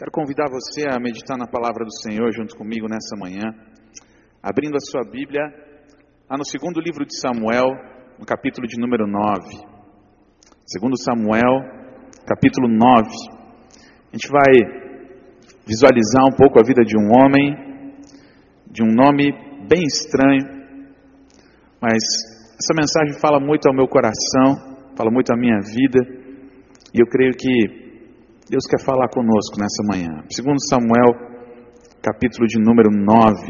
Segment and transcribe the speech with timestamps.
[0.00, 3.52] Quero convidar você a meditar na palavra do Senhor junto comigo nessa manhã,
[4.42, 5.42] abrindo a sua Bíblia
[6.26, 7.68] lá no segundo livro de Samuel,
[8.18, 9.42] no capítulo de número 9.
[10.64, 11.52] Segundo Samuel,
[12.26, 13.08] capítulo 9.
[14.10, 14.54] A gente vai
[15.68, 17.94] visualizar um pouco a vida de um homem,
[18.72, 19.30] de um nome
[19.68, 20.46] bem estranho,
[21.78, 22.00] mas
[22.56, 24.56] essa mensagem fala muito ao meu coração,
[24.96, 26.00] fala muito à minha vida,
[26.94, 27.89] e eu creio que
[28.50, 30.26] Deus quer falar conosco nessa manhã.
[30.28, 31.14] Segundo Samuel,
[32.02, 33.46] capítulo de número 9.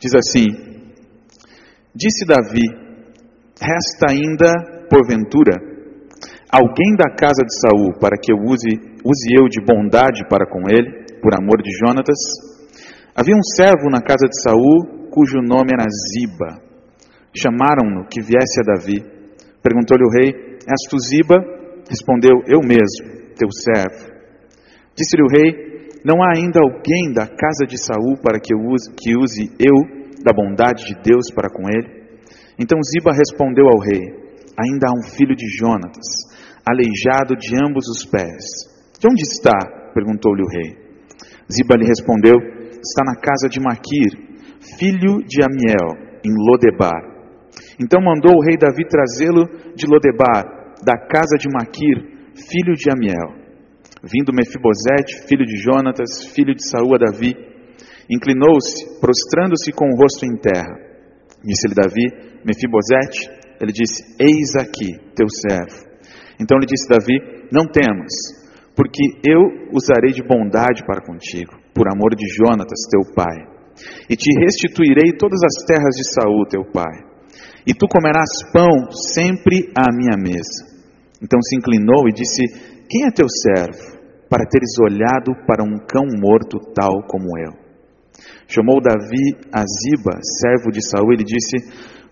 [0.00, 0.46] Diz assim:
[1.94, 2.66] Disse Davi:
[3.54, 5.54] Resta ainda, porventura,
[6.50, 8.66] alguém da casa de Saul para que eu use,
[9.06, 12.18] use eu de bondade para com ele, por amor de Jonatas?
[13.14, 16.60] Havia um servo na casa de Saul, cujo nome era Ziba.
[17.32, 19.04] Chamaram-no que viesse a Davi.
[19.62, 21.59] Perguntou-lhe o rei: És tu Ziba?
[21.90, 24.14] Respondeu: Eu mesmo, teu servo.
[24.94, 28.94] Disse-lhe o rei: Não há ainda alguém da casa de Saul para que, eu use,
[28.94, 29.74] que use eu
[30.22, 31.90] da bondade de Deus para com ele?
[32.56, 34.06] Então Ziba respondeu ao rei:
[34.54, 36.06] Ainda há um filho de Jonatas,
[36.64, 38.70] aleijado de ambos os pés.
[39.00, 39.58] De onde está?
[39.92, 40.78] perguntou-lhe o rei.
[41.50, 42.38] Ziba lhe respondeu:
[42.70, 44.14] Está na casa de Maquir,
[44.78, 47.02] filho de Amiel, em Lodebar.
[47.82, 53.40] Então mandou o rei Davi trazê-lo de Lodebar da casa de Maquir, filho de Amiel.
[54.02, 57.34] Vindo Mefibosete, filho de Jonatas, filho de Saúl a Davi,
[58.08, 60.74] inclinou-se, prostrando-se com o rosto em terra.
[61.44, 62.06] Disse-lhe Davi,
[62.44, 63.28] Mefibosete,
[63.60, 65.84] ele disse, eis aqui, teu servo.
[66.40, 68.12] Então lhe disse Davi, não temas,
[68.74, 73.36] porque eu usarei de bondade para contigo, por amor de Jonatas, teu pai.
[74.08, 77.10] E te restituirei todas as terras de Saul, teu pai.
[77.66, 80.69] E tu comerás pão sempre à minha mesa.
[81.22, 82.42] Então se inclinou e disse:
[82.88, 87.52] Quem é teu servo, para teres olhado para um cão morto tal como eu?
[88.48, 91.56] Chamou Davi a Ziba, servo de Saul, e lhe disse: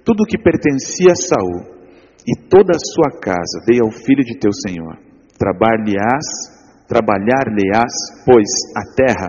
[0.05, 1.79] Tudo o que pertencia a Saul
[2.27, 4.99] e toda a sua casa dei ao filho de teu senhor.
[5.39, 6.29] Trabalhar-lhe-ás,
[6.87, 7.95] trabalhar-lhe-ás,
[8.27, 9.29] pois a terra,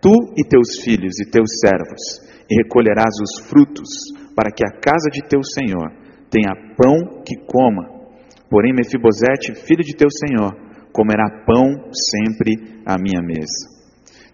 [0.00, 2.02] tu e teus filhos e teus servos,
[2.50, 3.88] e recolherás os frutos,
[4.34, 5.92] para que a casa de teu senhor
[6.30, 8.01] tenha pão que coma
[8.52, 10.52] Porém, Mefibosete, filho de teu senhor,
[10.92, 12.52] comerá pão sempre
[12.84, 13.64] à minha mesa.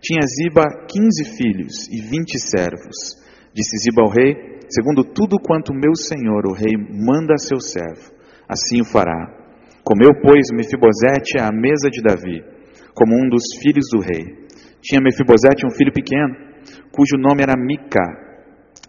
[0.02, 3.14] Tinha Ziba quinze filhos e vinte servos.
[3.54, 8.10] Disse Ziba ao rei: Segundo tudo quanto meu senhor, o rei, manda a seu servo,
[8.48, 9.38] assim o fará.
[9.84, 12.42] Comeu, pois, Mefibosete à mesa de Davi,
[12.94, 14.34] como um dos filhos do rei.
[14.82, 16.34] Tinha Mefibosete um filho pequeno,
[16.90, 18.02] cujo nome era Mica.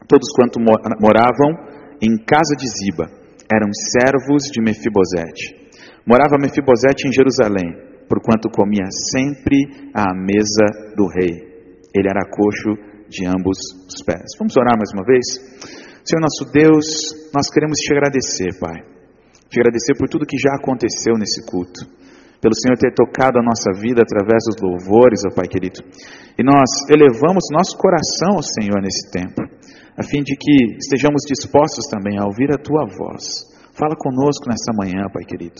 [0.07, 1.53] Todos quanto moravam
[2.01, 3.18] em casa de Ziba
[3.51, 5.57] eram servos de Mefibosete.
[6.05, 7.73] Morava Mefibosete em Jerusalém,
[8.07, 11.33] porquanto comia sempre à mesa do rei.
[11.93, 12.77] Ele era coxo
[13.09, 13.57] de ambos
[13.89, 14.37] os pés.
[14.37, 15.25] Vamos orar mais uma vez?
[16.05, 16.85] Senhor nosso Deus,
[17.33, 18.81] nós queremos te agradecer, Pai.
[19.49, 21.85] Te agradecer por tudo que já aconteceu nesse culto.
[22.39, 25.81] Pelo Senhor ter tocado a nossa vida através dos louvores, ó Pai querido.
[26.37, 29.58] E nós elevamos nosso coração ao Senhor nesse tempo
[29.99, 33.43] a fim de que estejamos dispostos também a ouvir a tua voz.
[33.75, 35.59] Fala conosco nessa manhã, Pai querido.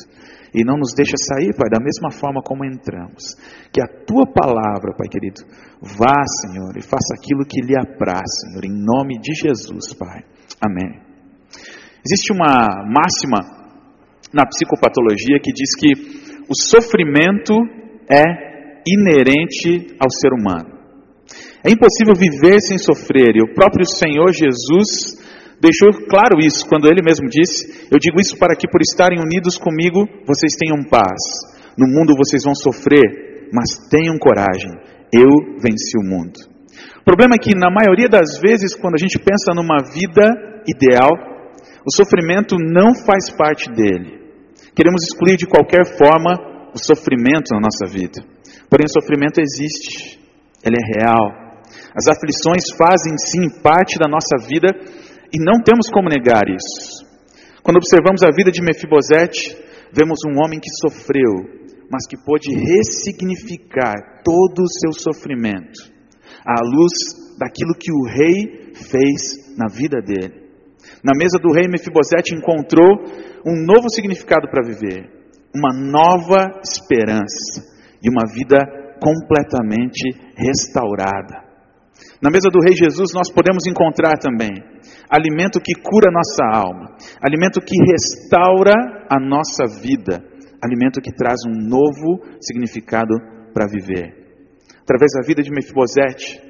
[0.56, 3.36] E não nos deixa sair, Pai, da mesma forma como entramos.
[3.72, 5.44] Que a tua palavra, Pai querido,
[5.82, 10.24] vá, Senhor, e faça aquilo que lhe apraz, Senhor, em nome de Jesus, Pai.
[10.64, 11.04] Amém.
[12.00, 13.40] Existe uma máxima
[14.34, 17.54] na psicopatologia que diz que o sofrimento
[18.10, 20.79] é inerente ao ser humano.
[21.64, 25.20] É impossível viver sem sofrer, e o próprio Senhor Jesus
[25.60, 29.58] deixou claro isso quando ele mesmo disse: Eu digo isso para que, por estarem unidos
[29.58, 31.20] comigo, vocês tenham paz.
[31.78, 34.72] No mundo vocês vão sofrer, mas tenham coragem,
[35.14, 36.40] eu venci o mundo.
[37.02, 41.12] O problema é que, na maioria das vezes, quando a gente pensa numa vida ideal,
[41.86, 44.20] o sofrimento não faz parte dele.
[44.76, 46.38] Queremos excluir de qualquer forma
[46.74, 48.24] o sofrimento na nossa vida.
[48.70, 50.20] Porém, o sofrimento existe,
[50.64, 51.49] ele é real,
[51.96, 54.70] as aflições fazem sim parte da nossa vida
[55.34, 57.06] e não temos como negar isso.
[57.64, 59.58] Quando observamos a vida de Mefibosete,
[59.94, 61.34] vemos um homem que sofreu,
[61.92, 65.92] mas que pôde ressignificar todo o seu sofrimento
[66.46, 66.94] à luz
[67.38, 70.50] daquilo que o rei fez na vida dele.
[71.04, 73.04] Na mesa do rei, Mefibosete encontrou
[73.46, 75.10] um novo significado para viver,
[75.56, 77.64] uma nova esperança
[78.04, 78.58] e uma vida
[79.02, 81.49] completamente restaurada.
[82.22, 84.52] Na mesa do Rei Jesus nós podemos encontrar também
[85.10, 88.74] alimento que cura nossa alma, alimento que restaura
[89.10, 90.22] a nossa vida,
[90.62, 93.16] alimento que traz um novo significado
[93.54, 94.20] para viver.
[94.82, 96.42] Através da vida de Mefibosete,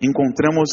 [0.00, 0.68] encontramos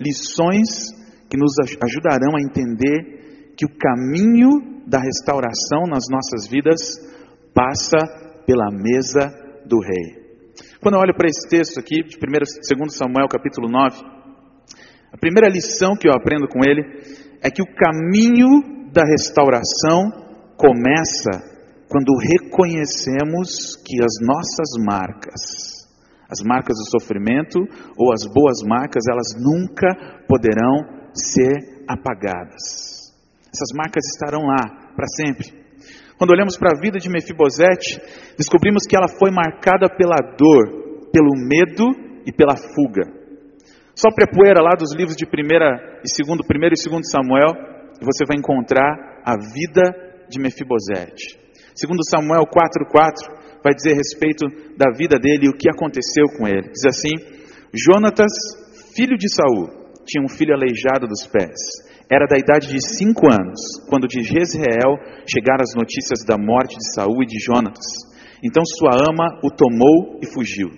[0.00, 0.94] lições
[1.28, 1.52] que nos
[1.82, 6.78] ajudarão a entender que o caminho da restauração nas nossas vidas
[7.52, 7.98] passa
[8.46, 9.32] pela mesa
[9.66, 10.25] do rei.
[10.86, 14.04] Quando eu olho para esse texto aqui, de 1 2 Samuel capítulo 9,
[15.12, 16.80] a primeira lição que eu aprendo com ele
[17.42, 20.12] é que o caminho da restauração
[20.56, 21.42] começa
[21.88, 25.90] quando reconhecemos que as nossas marcas,
[26.30, 27.58] as marcas do sofrimento
[27.98, 29.88] ou as boas marcas, elas nunca
[30.28, 33.10] poderão ser apagadas.
[33.52, 35.65] Essas marcas estarão lá para sempre.
[36.18, 38.00] Quando olhamos para a vida de Mefibosete,
[38.38, 41.84] descobrimos que ela foi marcada pela dor, pelo medo
[42.24, 43.04] e pela fuga.
[43.94, 47.52] Só a poeira lá dos livros de primeira e segundo, primeiro e segundo Samuel,
[48.00, 49.82] e você vai encontrar a vida
[50.28, 51.38] de Mefibosete.
[51.74, 54.46] Segundo Samuel 4:4 vai dizer a respeito
[54.76, 56.70] da vida dele e o que aconteceu com ele.
[56.72, 57.12] Diz assim:
[57.72, 58.32] Jonatas,
[58.94, 59.68] filho de Saul,
[60.06, 61.85] tinha um filho aleijado dos pés.
[62.10, 63.58] Era da idade de cinco anos,
[63.88, 64.94] quando de Jezreel
[65.26, 67.84] chegaram as notícias da morte de Saul e de Jonatas.
[68.42, 70.70] Então sua ama o tomou e fugiu.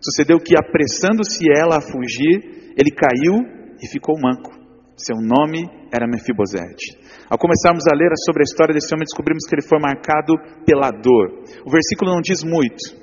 [0.00, 3.34] Sucedeu que, apressando-se ela a fugir, ele caiu
[3.82, 4.58] e ficou manco.
[4.96, 6.96] Seu nome era Mefibosete.
[7.28, 10.34] Ao começarmos a ler sobre a história desse homem, descobrimos que ele foi marcado
[10.64, 11.42] pela dor.
[11.66, 13.00] O versículo não diz muito.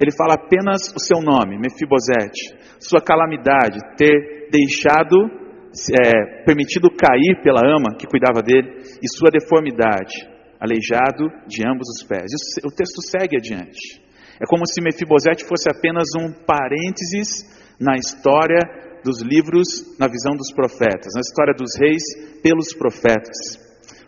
[0.00, 5.39] Ele fala apenas o seu nome, Mefibosete, sua calamidade, ter deixado
[5.70, 10.26] é, permitido cair pela ama que cuidava dele, e sua deformidade,
[10.60, 12.26] aleijado de ambos os pés.
[12.32, 14.02] E o texto segue adiante.
[14.40, 17.44] É como se Mefibosete fosse apenas um parênteses
[17.78, 18.60] na história
[19.04, 22.02] dos livros, na visão dos profetas, na história dos reis
[22.42, 23.56] pelos profetas.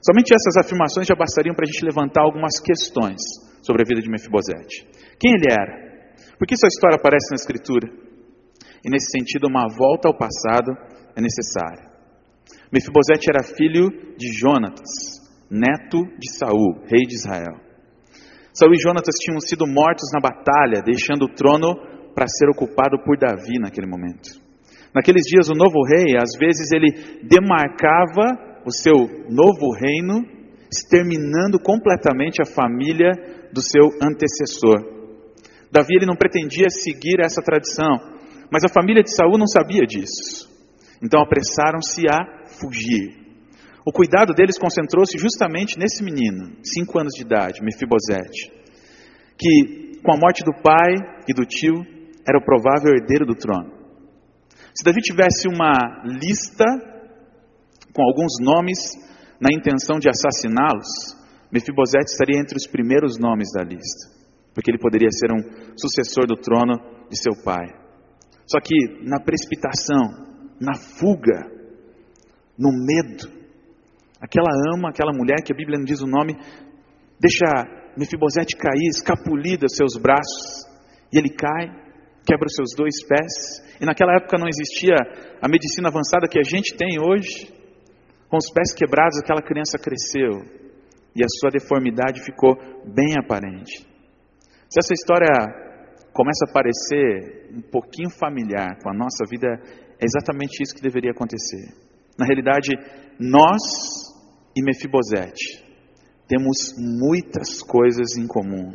[0.05, 3.20] Somente essas afirmações já bastariam para a gente levantar algumas questões
[3.62, 4.88] sobre a vida de Mefibosete.
[5.20, 5.93] Quem ele era?
[6.37, 7.88] Por que sua história aparece na Escritura?
[8.85, 10.75] E nesse sentido, uma volta ao passado
[11.17, 11.91] é necessária.
[12.73, 15.20] Mefibosete era filho de Jonatas,
[15.50, 17.61] neto de Saul, rei de Israel.
[18.55, 21.75] Saul e Jonatas tinham sido mortos na batalha, deixando o trono
[22.14, 24.41] para ser ocupado por Davi naquele momento.
[24.94, 28.94] Naqueles dias, o novo rei, às vezes, ele demarcava o seu
[29.31, 30.20] novo reino,
[30.70, 33.11] exterminando completamente a família
[33.53, 35.03] do seu antecessor.
[35.70, 37.97] Davi ele não pretendia seguir essa tradição,
[38.50, 40.51] mas a família de Saul não sabia disso.
[41.02, 43.20] Então apressaram-se a fugir.
[43.84, 48.52] O cuidado deles concentrou-se justamente nesse menino, cinco anos de idade, Mefibosete,
[49.37, 50.94] que com a morte do pai
[51.28, 51.75] e do tio
[52.26, 53.72] era o provável herdeiro do trono.
[54.75, 56.64] Se Davi tivesse uma lista
[57.93, 58.78] com alguns nomes
[59.40, 61.20] na intenção de assassiná-los,
[61.50, 64.08] Mefibosete estaria entre os primeiros nomes da lista,
[64.55, 66.78] porque ele poderia ser um sucessor do trono
[67.10, 67.66] de seu pai.
[68.46, 70.31] Só que na precipitação,
[70.62, 71.50] na fuga,
[72.56, 73.26] no medo.
[74.20, 76.35] Aquela ama, aquela mulher que a Bíblia não diz o nome,
[77.20, 77.44] deixa
[77.97, 80.64] Mefibosete cair, escapulir dos seus braços,
[81.12, 81.69] e ele cai,
[82.25, 83.76] quebra os seus dois pés.
[83.81, 84.94] E naquela época não existia
[85.43, 87.53] a medicina avançada que a gente tem hoje.
[88.29, 90.41] Com os pés quebrados, aquela criança cresceu
[91.15, 92.56] e a sua deformidade ficou
[92.87, 93.87] bem aparente.
[94.70, 95.29] Se essa história
[96.15, 99.60] começa a parecer um pouquinho familiar com a nossa vida,
[100.03, 101.73] é exatamente isso que deveria acontecer.
[102.19, 102.71] Na realidade,
[103.21, 103.63] nós
[104.56, 105.63] e Mefibosete
[106.27, 108.75] temos muitas coisas em comum.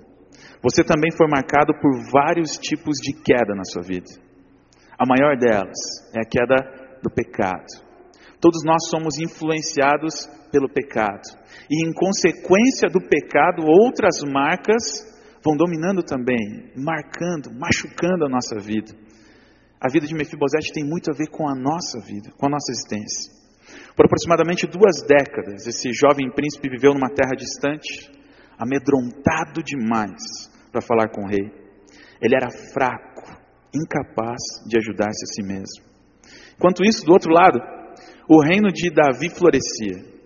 [0.64, 4.08] Você também foi marcado por vários tipos de queda na sua vida.
[4.98, 5.78] A maior delas
[6.16, 7.86] é a queda do pecado.
[8.40, 11.22] Todos nós somos influenciados pelo pecado.
[11.70, 15.06] E em consequência do pecado, outras marcas
[15.44, 18.94] vão dominando também, marcando, machucando a nossa vida.
[19.80, 22.72] A vida de Mefibosete tem muito a ver com a nossa vida, com a nossa
[22.72, 23.32] existência.
[23.96, 28.10] Por aproximadamente duas décadas, esse jovem príncipe viveu numa terra distante,
[28.58, 31.52] amedrontado demais para falar com o rei.
[32.22, 33.38] Ele era fraco,
[33.74, 35.86] incapaz de ajudar-se a si mesmo.
[36.56, 37.60] Enquanto isso, do outro lado,
[38.28, 40.18] o reino de Davi florescia.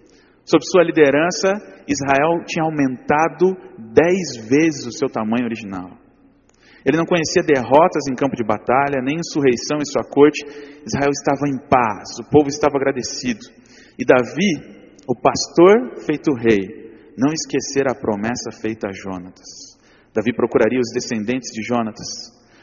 [0.45, 1.53] Sob sua liderança,
[1.87, 6.00] Israel tinha aumentado dez vezes o seu tamanho original.
[6.85, 10.43] Ele não conhecia derrotas em campo de batalha, nem insurreição em sua corte.
[10.85, 13.41] Israel estava em paz, o povo estava agradecido.
[13.97, 19.77] E Davi, o pastor feito rei, não esquecera a promessa feita a Jonatas.
[20.13, 22.07] Davi procuraria os descendentes de Jonatas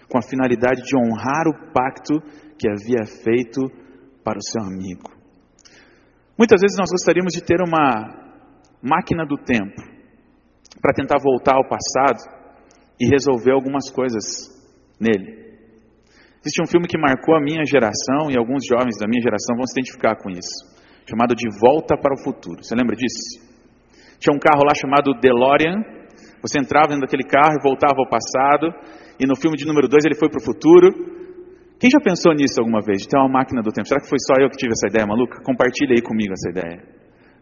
[0.09, 2.21] com a finalidade de honrar o pacto
[2.59, 3.61] que havia feito
[4.25, 5.11] para o seu amigo.
[6.37, 8.27] Muitas vezes nós gostaríamos de ter uma
[8.83, 9.81] máquina do tempo
[10.81, 12.38] para tentar voltar ao passado
[13.01, 14.25] e resolver algumas coisas
[15.01, 15.39] nele.
[16.43, 19.67] Existe um filme que marcou a minha geração e alguns jovens da minha geração vão
[19.67, 20.57] se identificar com isso,
[21.07, 22.63] chamado De Volta para o Futuro.
[22.63, 23.49] Você lembra disso?
[24.19, 25.83] Tinha um carro lá chamado DeLorean.
[26.43, 28.71] Você entrava dentro daquele carro e voltava ao passado.
[29.19, 30.91] E no filme de número 2 ele foi para o futuro.
[31.79, 33.03] Quem já pensou nisso alguma vez?
[33.03, 33.87] De ter uma máquina do tempo?
[33.87, 35.43] Será que foi só eu que tive essa ideia maluca?
[35.43, 36.83] Compartilhe aí comigo essa ideia.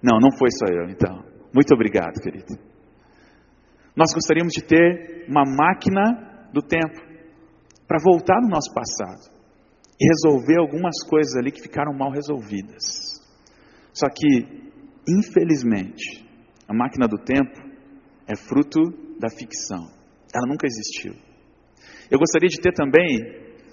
[0.02, 1.24] Não, não foi só eu, então.
[1.54, 2.75] Muito obrigado, querido.
[3.96, 7.00] Nós gostaríamos de ter uma máquina do tempo
[7.88, 9.34] para voltar no nosso passado
[9.98, 13.16] e resolver algumas coisas ali que ficaram mal resolvidas.
[13.94, 14.70] Só que,
[15.08, 16.22] infelizmente,
[16.68, 17.56] a máquina do tempo
[18.28, 18.80] é fruto
[19.18, 19.88] da ficção.
[20.34, 21.14] Ela nunca existiu.
[22.10, 23.16] Eu gostaria de ter também,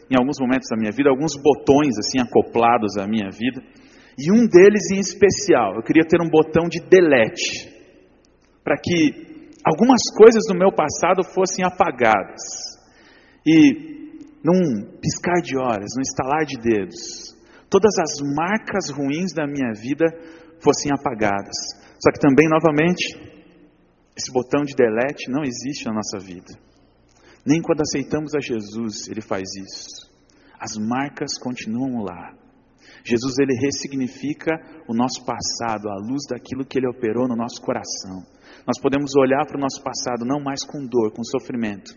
[0.10, 3.62] em alguns momentos da minha vida, alguns botões assim acoplados à minha vida.
[4.18, 7.68] E um deles em especial, eu queria ter um botão de delete,
[8.63, 9.32] para que
[9.63, 12.41] algumas coisas do meu passado fossem apagadas.
[13.46, 14.03] E
[14.43, 17.34] num piscar de horas, num estalar de dedos,
[17.70, 20.05] todas as marcas ruins da minha vida
[20.60, 21.55] fossem apagadas.
[22.01, 23.17] Só que também, novamente,
[24.15, 26.53] esse botão de delete não existe na nossa vida.
[27.46, 30.12] Nem quando aceitamos a Jesus, ele faz isso.
[30.60, 32.34] As marcas continuam lá.
[33.03, 34.51] Jesus ele ressignifica
[34.88, 38.24] o nosso passado à luz daquilo que ele operou no nosso coração.
[38.65, 41.91] Nós podemos olhar para o nosso passado não mais com dor, com sofrimento,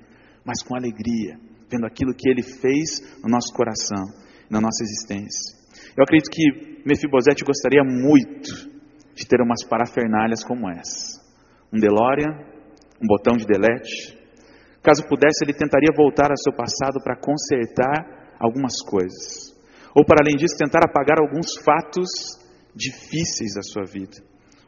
[0.44, 1.38] mas com alegria,
[1.70, 4.04] vendo aquilo que ele fez no nosso coração,
[4.50, 5.54] na nossa existência.
[5.96, 8.50] Eu acredito que Mefibosete gostaria muito
[9.14, 11.22] de ter umas parafernálias como essa.
[11.72, 12.34] Um DeLorean,
[13.02, 14.16] um botão de delete.
[14.82, 19.54] Caso pudesse, ele tentaria voltar ao seu passado para consertar algumas coisas.
[19.94, 22.08] Ou, para além disso, tentar apagar alguns fatos
[22.74, 24.16] difíceis da sua vida.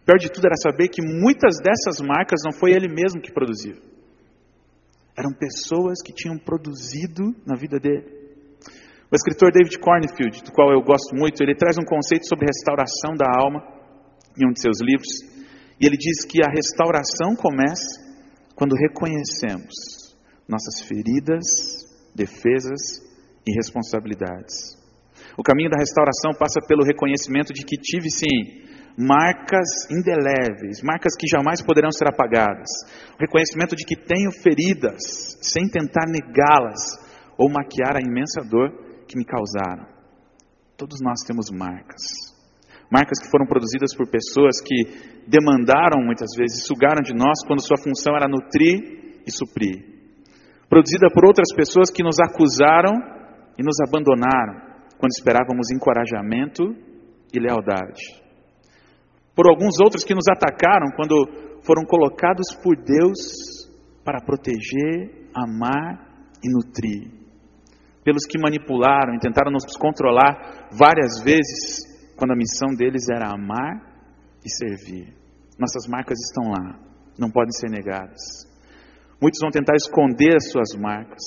[0.08, 3.76] Pior de tudo era saber que muitas dessas marcas não foi ele mesmo que produziu.
[5.14, 8.08] Eram pessoas que tinham produzido na vida dele.
[9.12, 13.12] O escritor David Cornfield, do qual eu gosto muito, ele traz um conceito sobre restauração
[13.20, 13.60] da alma
[14.40, 15.12] em um de seus livros.
[15.78, 18.00] E ele diz que a restauração começa
[18.56, 20.16] quando reconhecemos
[20.48, 21.44] nossas feridas,
[22.16, 23.04] defesas
[23.46, 24.72] e responsabilidades.
[25.36, 31.30] O caminho da restauração passa pelo reconhecimento de que tive sim marcas indeléveis, marcas que
[31.30, 32.66] jamais poderão ser apagadas.
[33.14, 34.98] O reconhecimento de que tenho feridas,
[35.40, 36.98] sem tentar negá-las
[37.38, 38.74] ou maquiar a imensa dor
[39.06, 39.86] que me causaram.
[40.76, 42.02] Todos nós temos marcas.
[42.90, 47.76] Marcas que foram produzidas por pessoas que demandaram muitas vezes, sugaram de nós quando sua
[47.78, 49.84] função era nutrir e suprir.
[50.68, 52.94] Produzida por outras pessoas que nos acusaram
[53.56, 54.66] e nos abandonaram
[54.98, 56.74] quando esperávamos encorajamento
[57.32, 58.27] e lealdade.
[59.38, 61.14] Por alguns outros que nos atacaram quando
[61.62, 63.70] foram colocados por Deus
[64.04, 67.08] para proteger, amar e nutrir.
[68.02, 73.78] Pelos que manipularam e tentaram nos controlar várias vezes quando a missão deles era amar
[74.44, 75.14] e servir.
[75.56, 76.76] Nossas marcas estão lá,
[77.16, 78.18] não podem ser negadas.
[79.22, 81.22] Muitos vão tentar esconder as suas marcas,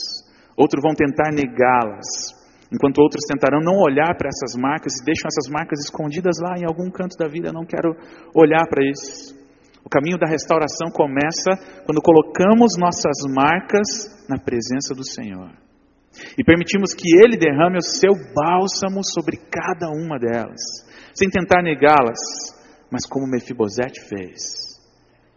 [0.58, 2.41] outros vão tentar negá-las,
[2.72, 6.66] enquanto outros tentarão não olhar para essas marcas e deixam essas marcas escondidas lá em
[6.66, 7.50] algum canto da vida.
[7.50, 7.94] Eu não quero
[8.34, 9.36] olhar para isso.
[9.84, 11.52] O caminho da restauração começa
[11.86, 15.52] quando colocamos nossas marcas na presença do Senhor
[16.38, 20.62] e permitimos que Ele derrame o seu bálsamo sobre cada uma delas,
[21.14, 22.20] sem tentar negá-las,
[22.92, 24.80] mas como Mefibosete fez,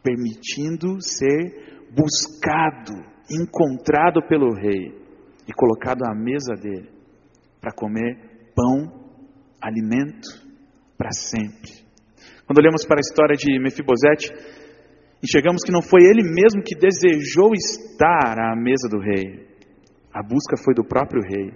[0.03, 2.93] permitindo ser buscado,
[3.31, 4.93] encontrado pelo rei
[5.49, 6.94] e colocado à mesa dele
[7.65, 8.93] para comer pão,
[9.59, 10.29] alimento
[10.99, 11.73] para sempre.
[12.47, 14.31] Quando olhamos para a história de Mefibosete,
[15.23, 19.49] enxergamos que não foi ele mesmo que desejou estar à mesa do rei,
[20.13, 21.53] a busca foi do próprio rei.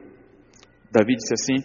[0.90, 1.56] Davi disse assim: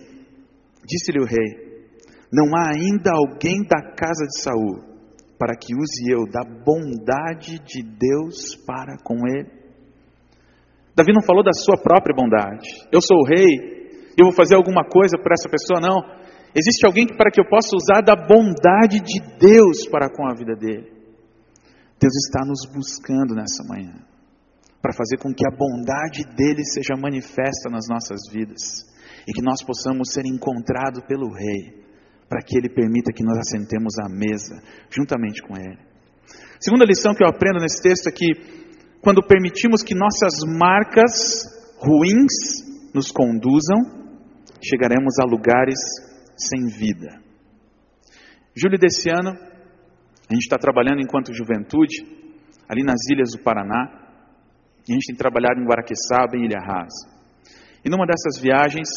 [0.85, 1.87] Disse-lhe o rei:
[2.29, 4.91] Não há ainda alguém da casa de Saul
[5.39, 9.49] para que use eu da bondade de Deus para com ele.
[10.95, 12.67] Davi não falou da sua própria bondade.
[12.91, 13.82] Eu sou o rei,
[14.17, 16.01] eu vou fazer alguma coisa por essa pessoa, não.
[16.55, 20.55] Existe alguém para que eu possa usar da bondade de Deus para com a vida
[20.55, 20.91] dele.
[21.99, 23.95] Deus está nos buscando nessa manhã
[24.81, 28.83] para fazer com que a bondade dele seja manifesta nas nossas vidas
[29.25, 31.81] e que nós possamos ser encontrados pelo Rei,
[32.27, 35.79] para que ele permita que nós assentemos à mesa juntamente com ele.
[36.59, 38.27] Segunda lição que eu aprendo nesse texto é que
[39.01, 44.02] quando permitimos que nossas marcas ruins nos conduzam,
[44.67, 45.79] chegaremos a lugares
[46.37, 47.21] sem vida.
[48.55, 52.05] Julho desse ano, a gente está trabalhando enquanto juventude
[52.69, 54.01] ali nas ilhas do Paraná.
[54.87, 57.07] E a gente tem trabalhado em Guaraqueçaba e Ilha Rasa.
[57.85, 58.89] E numa dessas viagens,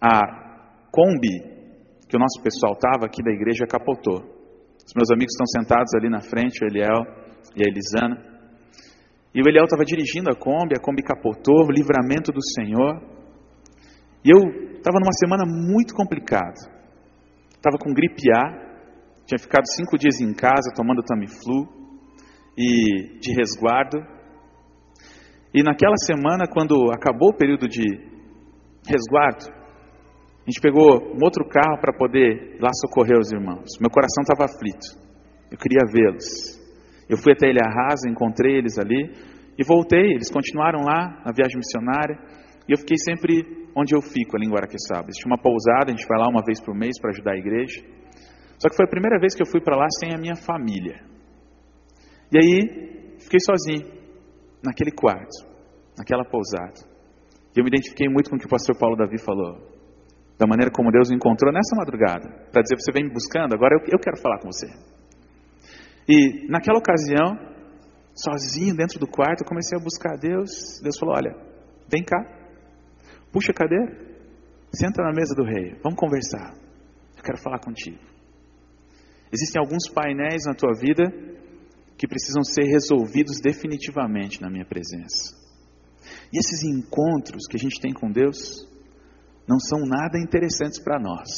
[0.00, 1.40] a Kombi,
[2.08, 4.20] que o nosso pessoal estava aqui da igreja, capotou.
[4.84, 7.02] Os meus amigos estão sentados ali na frente, o Eliel
[7.56, 8.30] e a Elisana.
[9.34, 13.19] E o Eliel estava dirigindo a Kombi, a Kombi capotou, o livramento do Senhor.
[14.24, 16.60] E eu estava numa semana muito complicada.
[17.50, 18.70] Estava com gripe A,
[19.26, 21.68] tinha ficado cinco dias em casa tomando Tamiflu
[22.56, 23.98] e de resguardo.
[25.54, 27.84] E naquela semana, quando acabou o período de
[28.86, 29.46] resguardo,
[30.46, 33.78] a gente pegou um outro carro para poder lá socorrer os irmãos.
[33.80, 34.98] Meu coração estava aflito.
[35.50, 36.58] Eu queria vê-los.
[37.08, 39.12] Eu fui até Ilha Rasa, encontrei eles ali
[39.58, 40.12] e voltei.
[40.12, 42.18] Eles continuaram lá na viagem missionária
[42.68, 45.08] e eu fiquei sempre onde eu fico, ali em Guaraqueçaba.
[45.08, 47.80] Existe uma pousada, a gente vai lá uma vez por mês para ajudar a igreja.
[48.58, 51.00] Só que foi a primeira vez que eu fui para lá sem a minha família.
[52.32, 53.90] E aí, fiquei sozinho
[54.62, 55.46] naquele quarto,
[55.96, 56.86] naquela pousada.
[57.56, 59.58] E eu me identifiquei muito com o que o pastor Paulo Davi falou,
[60.38, 63.74] da maneira como Deus o encontrou nessa madrugada, para dizer: Você vem me buscando, agora
[63.74, 64.68] eu, eu quero falar com você.
[66.08, 67.36] E naquela ocasião,
[68.14, 70.80] sozinho dentro do quarto, eu comecei a buscar Deus.
[70.82, 71.34] Deus falou: Olha,
[71.90, 72.18] vem cá,
[73.32, 73.96] puxa cadeira,
[74.72, 76.54] senta na mesa do rei, vamos conversar.
[77.16, 77.98] Eu quero falar contigo.
[79.32, 81.04] Existem alguns painéis na tua vida
[81.96, 85.36] que precisam ser resolvidos definitivamente na minha presença.
[86.32, 88.66] E esses encontros que a gente tem com Deus
[89.46, 91.28] não são nada interessantes para nós.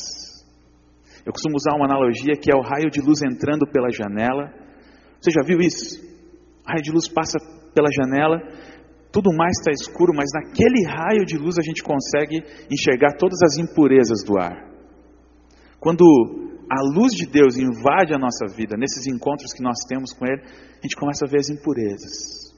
[1.24, 4.52] Eu costumo usar uma analogia que é o raio de luz entrando pela janela.
[5.20, 6.00] Você já viu isso?
[6.64, 7.38] O raio de luz passa
[7.74, 8.38] pela janela,
[9.12, 13.58] tudo mais está escuro, mas naquele raio de luz a gente consegue enxergar todas as
[13.58, 14.72] impurezas do ar.
[15.78, 16.04] Quando
[16.70, 20.40] a luz de Deus invade a nossa vida, nesses encontros que nós temos com Ele,
[20.42, 22.52] a gente começa a ver as impurezas.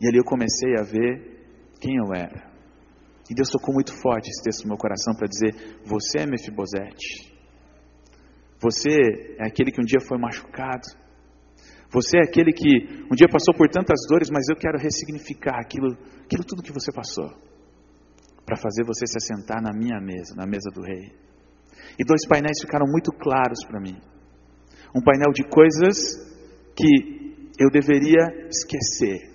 [0.00, 1.38] E ali eu comecei a ver
[1.80, 2.46] quem eu era.
[3.30, 7.32] E Deus tocou muito forte esse texto no meu coração para dizer: Você é Mefibosete.
[8.60, 8.90] Você
[9.38, 10.86] é aquele que um dia foi machucado.
[11.90, 15.96] Você é aquele que um dia passou por tantas dores, mas eu quero ressignificar aquilo,
[16.24, 17.32] aquilo tudo que você passou,
[18.44, 21.12] para fazer você se assentar na minha mesa, na mesa do rei.
[21.98, 23.96] E dois painéis ficaram muito claros para mim.
[24.94, 25.96] Um painel de coisas
[26.76, 29.30] que eu deveria esquecer.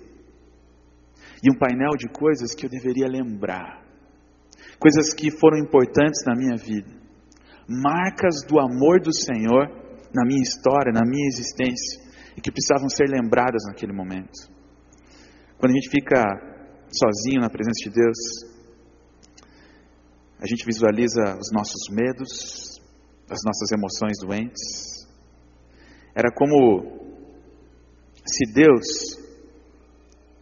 [1.42, 3.84] E um painel de coisas que eu deveria lembrar.
[4.78, 6.88] Coisas que foram importantes na minha vida.
[7.68, 9.68] Marcas do amor do Senhor
[10.14, 12.03] na minha história, na minha existência.
[12.36, 14.50] E que precisavam ser lembradas naquele momento.
[15.58, 16.22] Quando a gente fica
[16.90, 18.18] sozinho na presença de Deus,
[20.40, 22.80] a gente visualiza os nossos medos,
[23.30, 25.08] as nossas emoções doentes.
[26.14, 27.04] Era como
[28.26, 29.18] se Deus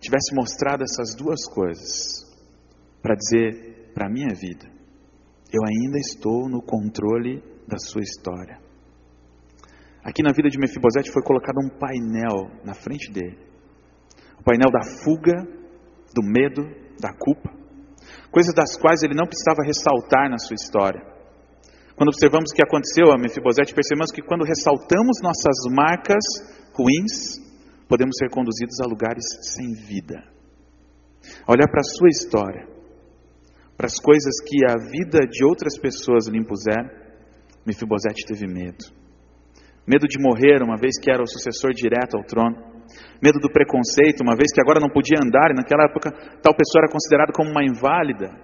[0.00, 2.24] tivesse mostrado essas duas coisas
[3.00, 4.66] para dizer para a minha vida:
[5.52, 8.61] eu ainda estou no controle da sua história.
[10.04, 13.38] Aqui na vida de Mefibosete foi colocado um painel na frente dele.
[14.40, 15.46] O painel da fuga,
[16.14, 16.62] do medo,
[17.00, 17.62] da culpa
[18.32, 21.04] coisas das quais ele não precisava ressaltar na sua história.
[21.94, 26.24] Quando observamos o que aconteceu a Mefibosete, percebemos que quando ressaltamos nossas marcas
[26.72, 27.38] ruins,
[27.86, 29.22] podemos ser conduzidos a lugares
[29.54, 30.24] sem vida.
[31.46, 32.66] Olhar para a sua história,
[33.76, 36.88] para as coisas que a vida de outras pessoas lhe impuseram,
[37.64, 39.01] Mefibosete teve medo.
[39.86, 42.72] Medo de morrer, uma vez que era o sucessor direto ao trono
[43.22, 46.10] medo do preconceito, uma vez que agora não podia andar, e naquela época
[46.42, 48.34] tal pessoa era considerada como uma inválida.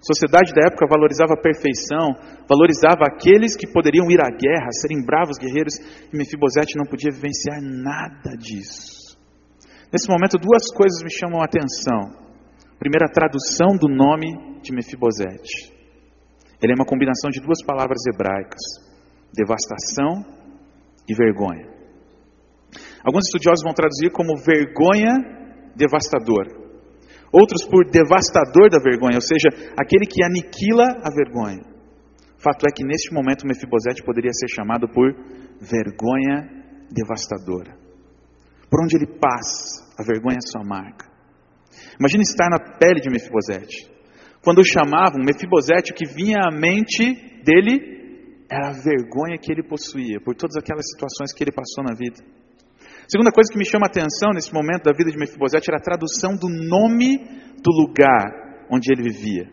[0.00, 2.14] A sociedade da época valorizava a perfeição,
[2.48, 7.60] valorizava aqueles que poderiam ir à guerra, serem bravos guerreiros, e Mefibosete não podia vivenciar
[7.60, 9.18] nada disso.
[9.92, 12.14] Nesse momento, duas coisas me chamam a atenção.
[12.78, 15.74] Primeiro, a tradução do nome de Mefibosete.
[16.62, 18.62] Ele é uma combinação de duas palavras hebraicas:
[19.34, 20.39] devastação
[21.10, 21.66] e vergonha.
[23.04, 25.18] Alguns estudiosos vão traduzir como vergonha
[25.74, 26.60] devastadora.
[27.32, 31.64] Outros por devastador da vergonha, ou seja, aquele que aniquila a vergonha.
[32.38, 35.12] Fato é que neste momento Mefibosete poderia ser chamado por
[35.60, 36.48] vergonha
[36.90, 37.76] devastadora.
[38.70, 41.10] Por onde ele passa, a vergonha é sua marca.
[41.98, 43.90] Imagine estar na pele de Mefibosete.
[44.42, 47.99] Quando o chamavam Mefibosete, o que vinha à mente dele
[48.50, 52.18] era a vergonha que ele possuía por todas aquelas situações que ele passou na vida.
[53.06, 55.82] Segunda coisa que me chama a atenção nesse momento da vida de Mefibosete era a
[55.82, 57.18] tradução do nome
[57.62, 59.48] do lugar onde ele vivia.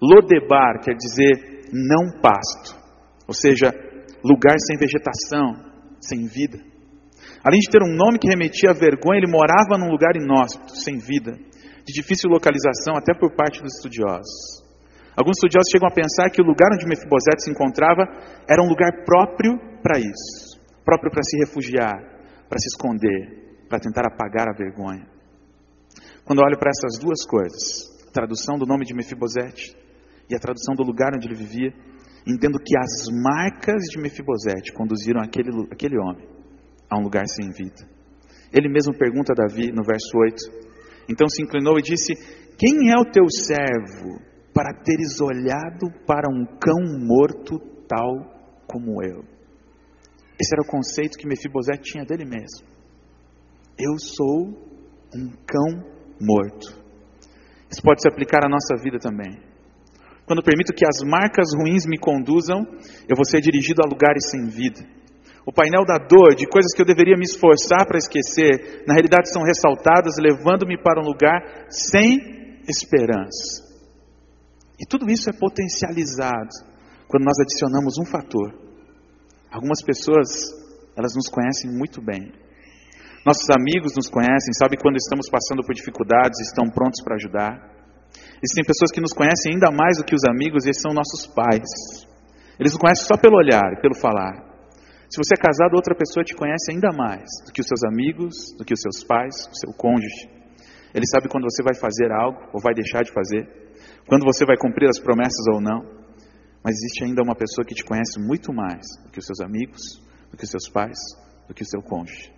[0.00, 2.76] Lodebar quer dizer não pasto,
[3.26, 3.72] ou seja,
[4.22, 6.58] lugar sem vegetação, sem vida.
[7.44, 10.98] Além de ter um nome que remetia à vergonha, ele morava num lugar inóspito, sem
[10.98, 11.32] vida,
[11.84, 14.63] de difícil localização até por parte dos estudiosos.
[15.16, 18.02] Alguns estudiosos chegam a pensar que o lugar onde Mefibosete se encontrava
[18.48, 21.94] era um lugar próprio para isso, próprio para se refugiar,
[22.48, 25.06] para se esconder, para tentar apagar a vergonha.
[26.24, 29.76] Quando eu olho para essas duas coisas, a tradução do nome de Mefibosete
[30.28, 31.72] e a tradução do lugar onde ele vivia,
[32.26, 36.26] entendo que as marcas de Mefibosete conduziram aquele, aquele homem
[36.90, 37.86] a um lugar sem vida.
[38.52, 40.36] Ele mesmo pergunta a Davi no verso 8:
[41.08, 42.14] Então se inclinou e disse:
[42.56, 48.32] Quem é o teu servo para teres olhado para um cão morto tal
[48.68, 49.24] como eu.
[50.40, 52.66] Esse era o conceito que Mefibosete tinha dele mesmo.
[53.76, 54.48] Eu sou
[55.14, 55.82] um cão
[56.20, 56.82] morto.
[57.70, 59.42] Isso pode se aplicar à nossa vida também.
[60.26, 62.64] Quando permito que as marcas ruins me conduzam,
[63.08, 64.80] eu vou ser dirigido a lugares sem vida.
[65.44, 69.30] O painel da dor, de coisas que eu deveria me esforçar para esquecer, na realidade
[69.30, 73.63] são ressaltadas, levando-me para um lugar sem esperança.
[74.80, 76.50] E tudo isso é potencializado
[77.08, 78.52] quando nós adicionamos um fator.
[79.50, 80.50] Algumas pessoas,
[80.96, 82.32] elas nos conhecem muito bem.
[83.24, 87.52] Nossos amigos nos conhecem, sabem quando estamos passando por dificuldades, estão prontos para ajudar.
[88.42, 91.26] Existem pessoas que nos conhecem ainda mais do que os amigos, e esses são nossos
[91.26, 91.64] pais.
[92.58, 94.44] Eles nos conhecem só pelo olhar, pelo falar.
[95.08, 98.34] Se você é casado, outra pessoa te conhece ainda mais do que os seus amigos,
[98.58, 100.28] do que os seus pais, o seu cônjuge.
[100.94, 103.64] Ele sabe quando você vai fazer algo ou vai deixar de fazer
[104.06, 105.82] quando você vai cumprir as promessas ou não.
[106.62, 110.00] Mas existe ainda uma pessoa que te conhece muito mais do que os seus amigos,
[110.30, 110.96] do que os seus pais,
[111.46, 112.32] do que o seu cônjuge.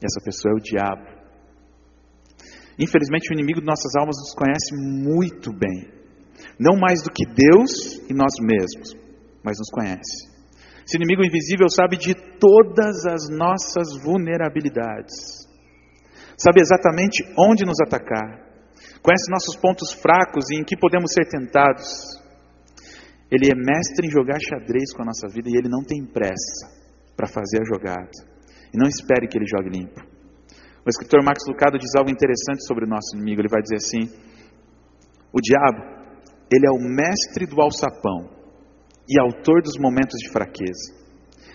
[0.00, 1.04] E essa pessoa é o diabo.
[2.78, 5.92] Infelizmente, o inimigo de nossas almas nos conhece muito bem.
[6.58, 8.94] Não mais do que Deus e nós mesmos,
[9.42, 10.36] mas nos conhece.
[10.86, 15.45] Esse inimigo invisível sabe de todas as nossas vulnerabilidades.
[16.36, 18.46] Sabe exatamente onde nos atacar
[19.02, 22.18] conhece nossos pontos fracos e em que podemos ser tentados.
[23.30, 26.66] Ele é mestre em jogar xadrez com a nossa vida e ele não tem pressa
[27.16, 28.10] para fazer a jogada.
[28.74, 30.00] E não espere que ele jogue limpo.
[30.84, 33.40] O escritor Max Lucado diz algo interessante sobre o nosso inimigo.
[33.40, 34.10] Ele vai dizer assim:
[35.32, 35.82] O diabo,
[36.52, 38.28] ele é o mestre do alçapão
[39.08, 40.94] e autor dos momentos de fraqueza.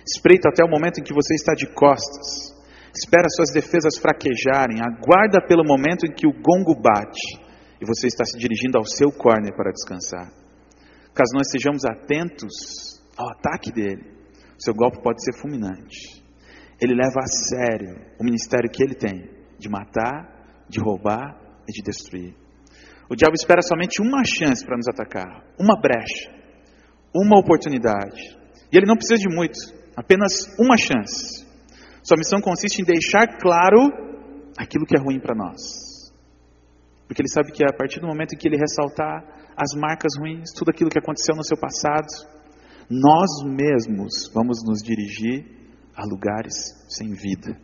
[0.08, 2.51] Espreita até o momento em que você está de costas
[2.95, 7.39] espera suas defesas fraquejarem, aguarda pelo momento em que o gongo bate
[7.82, 10.32] e você está se dirigindo ao seu corner para descansar.
[11.13, 14.04] Caso nós estejamos atentos ao ataque dele,
[14.58, 16.21] seu golpe pode ser fulminante.
[16.80, 21.82] Ele leva a sério o ministério que ele tem de matar, de roubar e de
[21.82, 22.36] destruir.
[23.10, 26.32] O diabo espera somente uma chance para nos atacar, uma brecha,
[27.13, 28.38] uma oportunidade.
[28.71, 29.60] E ele não precisa de muito,
[29.97, 31.45] apenas uma chance.
[32.04, 33.80] Sua missão consiste em deixar claro
[34.58, 35.62] aquilo que é ruim para nós.
[37.08, 39.24] Porque ele sabe que a partir do momento em que ele ressaltar
[39.56, 42.08] as marcas ruins, tudo aquilo que aconteceu no seu passado,
[42.90, 45.46] nós mesmos vamos nos dirigir
[45.96, 46.56] a lugares
[46.90, 47.58] sem vida.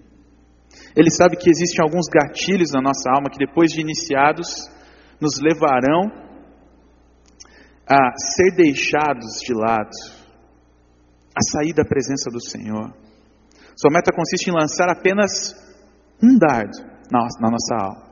[0.96, 4.70] Ele sabe que existem alguns gatilhos na nossa alma que, depois de iniciados,
[5.20, 6.12] nos levarão
[7.88, 9.96] a ser deixados de lado,
[11.36, 13.07] a sair da presença do Senhor.
[13.80, 15.54] Sua meta consiste em lançar apenas
[16.22, 16.80] um dardo
[17.12, 18.08] na nossa alma.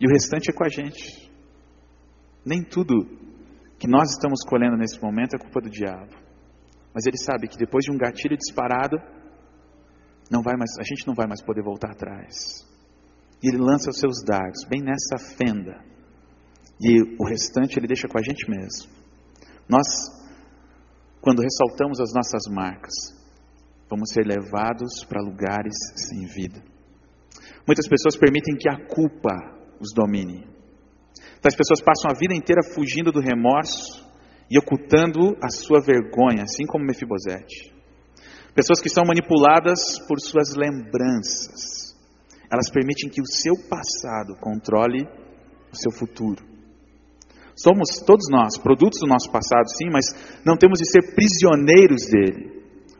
[0.00, 1.28] E o restante é com a gente.
[2.44, 2.94] Nem tudo
[3.76, 6.14] que nós estamos colhendo nesse momento é culpa do diabo.
[6.94, 8.96] Mas ele sabe que depois de um gatilho disparado,
[10.30, 12.64] não vai mais, a gente não vai mais poder voltar atrás.
[13.42, 15.84] E ele lança os seus dardos bem nessa fenda.
[16.80, 18.92] E o restante ele deixa com a gente mesmo.
[19.68, 19.86] Nós,
[21.20, 22.94] quando ressaltamos as nossas marcas,
[23.90, 26.62] vamos ser levados para lugares sem vida.
[27.66, 29.34] Muitas pessoas permitem que a culpa
[29.80, 30.46] os domine.
[31.44, 34.04] As pessoas passam a vida inteira fugindo do remorso
[34.50, 37.72] e ocultando a sua vergonha, assim como Mefibosete.
[38.54, 41.94] Pessoas que são manipuladas por suas lembranças.
[42.50, 45.06] Elas permitem que o seu passado controle
[45.72, 46.44] o seu futuro.
[47.54, 50.04] Somos todos nós produtos do nosso passado, sim, mas
[50.44, 52.55] não temos de ser prisioneiros dele.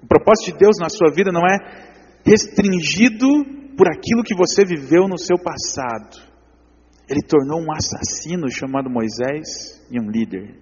[0.07, 1.59] O propósito de Deus na sua vida não é
[2.25, 3.27] restringido
[3.77, 6.23] por aquilo que você viveu no seu passado.
[7.11, 10.55] Ele tornou um assassino chamado Moisés em um líder.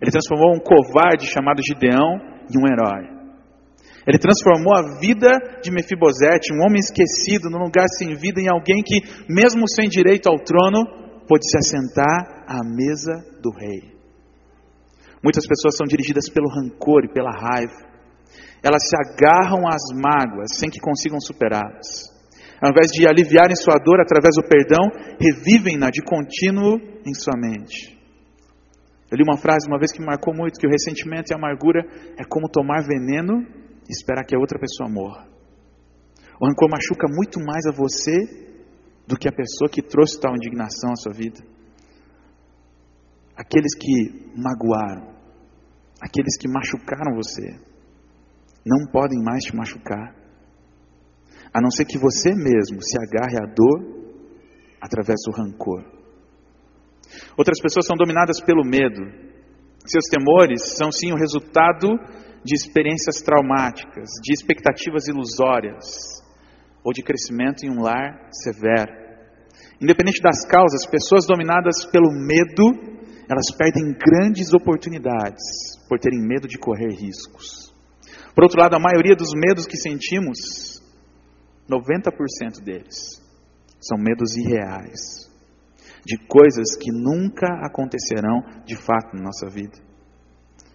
[0.00, 2.14] Ele transformou um covarde chamado Gideão
[2.48, 3.12] em um herói.
[4.06, 8.84] Ele transformou a vida de Mefibosete, um homem esquecido, num lugar sem vida, em alguém
[8.84, 10.86] que, mesmo sem direito ao trono,
[11.26, 13.98] pôde se assentar à mesa do rei.
[15.24, 17.93] Muitas pessoas são dirigidas pelo rancor e pela raiva.
[18.64, 22.08] Elas se agarram às mágoas sem que consigam superá-las.
[22.62, 24.88] Ao invés de aliviarem sua dor através do perdão,
[25.20, 27.92] revivem-na de contínuo em sua mente.
[29.10, 31.36] Eu li uma frase uma vez que me marcou muito, que o ressentimento e a
[31.36, 31.84] amargura
[32.18, 33.46] é como tomar veneno
[33.86, 35.28] e esperar que a outra pessoa morra.
[36.40, 38.16] O rancor machuca muito mais a você
[39.06, 41.44] do que a pessoa que trouxe tal indignação à sua vida.
[43.36, 45.14] Aqueles que magoaram,
[46.00, 47.73] aqueles que machucaram você,
[48.64, 50.14] não podem mais te machucar,
[51.52, 53.94] a não ser que você mesmo se agarre à dor
[54.80, 55.84] através do rancor.
[57.36, 59.02] Outras pessoas são dominadas pelo medo.
[59.86, 61.88] Seus temores são sim o resultado
[62.42, 66.22] de experiências traumáticas, de expectativas ilusórias
[66.82, 68.92] ou de crescimento em um lar severo.
[69.80, 72.94] Independente das causas, pessoas dominadas pelo medo,
[73.28, 75.42] elas perdem grandes oportunidades
[75.88, 77.63] por terem medo de correr riscos.
[78.34, 80.82] Por outro lado, a maioria dos medos que sentimos,
[81.70, 83.22] 90% deles,
[83.80, 85.30] são medos irreais,
[86.04, 89.78] de coisas que nunca acontecerão de fato na nossa vida.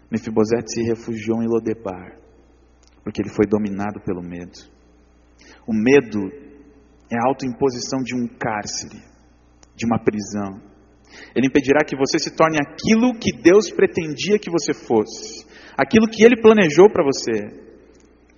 [0.10, 2.18] Mefibosete se refugiou em Lodebar,
[3.04, 4.58] porque ele foi dominado pelo medo.
[5.68, 6.32] O medo
[7.12, 9.04] é a autoimposição de um cárcere,
[9.76, 10.62] de uma prisão.
[11.36, 15.46] Ele impedirá que você se torne aquilo que Deus pretendia que você fosse,
[15.80, 17.70] aquilo que Ele planejou para você.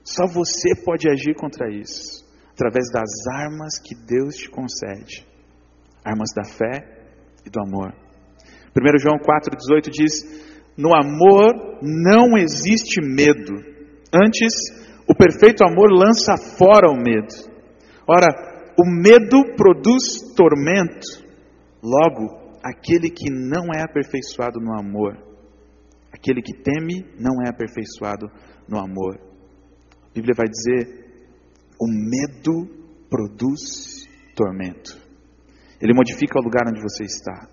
[0.04, 5.32] Só você pode agir contra isso, através das armas que Deus te concede
[6.04, 6.84] armas da fé
[7.46, 7.94] e do amor.
[8.76, 13.54] 1 João 4,18 diz: No amor não existe medo,
[14.14, 14.54] antes,
[15.08, 17.52] o perfeito amor lança fora o medo.
[18.08, 18.28] Ora,
[18.80, 21.08] o medo produz tormento,
[21.84, 25.18] logo, aquele que não é aperfeiçoado no amor,
[26.12, 28.28] aquele que teme, não é aperfeiçoado
[28.68, 29.20] no amor.
[30.10, 31.02] A Bíblia vai dizer:
[31.80, 35.00] o medo produz tormento.
[35.82, 37.50] Ele modifica o lugar onde você está.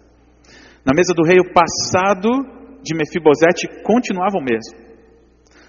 [0.85, 2.29] Na mesa do rei, o passado
[2.83, 4.89] de Mefibosete continuava o mesmo.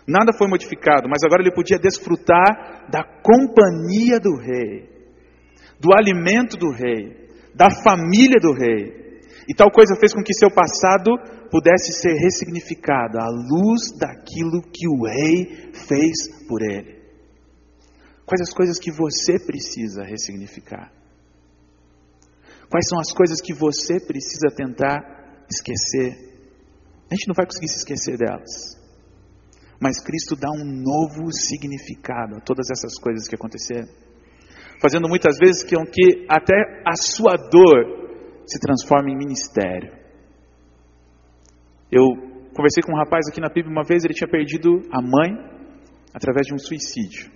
[0.08, 4.90] Nada foi modificado, mas agora ele podia desfrutar da companhia do rei,
[5.80, 9.22] do alimento do rei, da família do rei.
[9.48, 11.12] E tal coisa fez com que seu passado
[11.52, 17.00] pudesse ser ressignificado à luz daquilo que o rei fez por ele.
[18.26, 20.92] Quais as coisas que você precisa ressignificar?
[22.70, 26.14] Quais são as coisas que você precisa tentar esquecer?
[27.10, 28.78] A gente não vai conseguir se esquecer delas.
[29.82, 33.88] Mas Cristo dá um novo significado a todas essas coisas que aconteceram.
[34.80, 35.76] Fazendo muitas vezes que
[36.30, 39.99] até a sua dor se transforme em ministério.
[41.92, 42.06] Eu
[42.56, 45.34] conversei com um rapaz aqui na PIB uma vez, ele tinha perdido a mãe
[46.14, 47.32] através de um suicídio.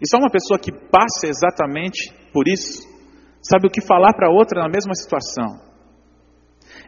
[0.00, 2.90] E só uma pessoa que passa exatamente por isso
[3.42, 5.60] sabe o que falar para outra na mesma situação.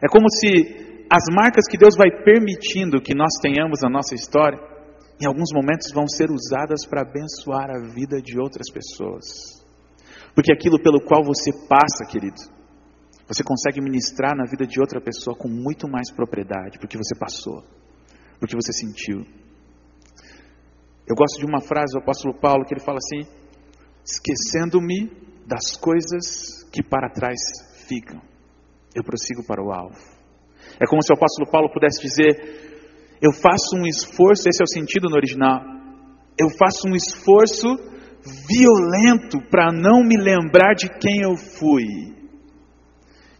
[0.03, 4.57] É como se as marcas que Deus vai permitindo que nós tenhamos na nossa história,
[5.21, 9.63] em alguns momentos vão ser usadas para abençoar a vida de outras pessoas.
[10.33, 12.35] Porque aquilo pelo qual você passa, querido,
[13.27, 17.63] você consegue ministrar na vida de outra pessoa com muito mais propriedade, porque você passou,
[18.39, 19.25] porque você sentiu.
[21.07, 23.27] Eu gosto de uma frase do apóstolo Paulo que ele fala assim:
[24.03, 25.11] esquecendo-me
[25.45, 27.39] das coisas que para trás
[27.87, 28.21] ficam.
[28.93, 29.97] Eu prossigo para o alvo.
[30.79, 34.67] É como se o apóstolo Paulo pudesse dizer: Eu faço um esforço, esse é o
[34.67, 35.61] sentido no original.
[36.37, 37.67] Eu faço um esforço
[38.47, 41.85] violento para não me lembrar de quem eu fui.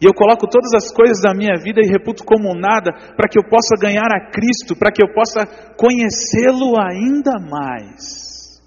[0.06, 3.40] E eu coloco todas as coisas da minha vida e reputo como nada para que
[3.40, 8.62] eu possa ganhar a Cristo, para que eu possa conhecê-lo ainda mais.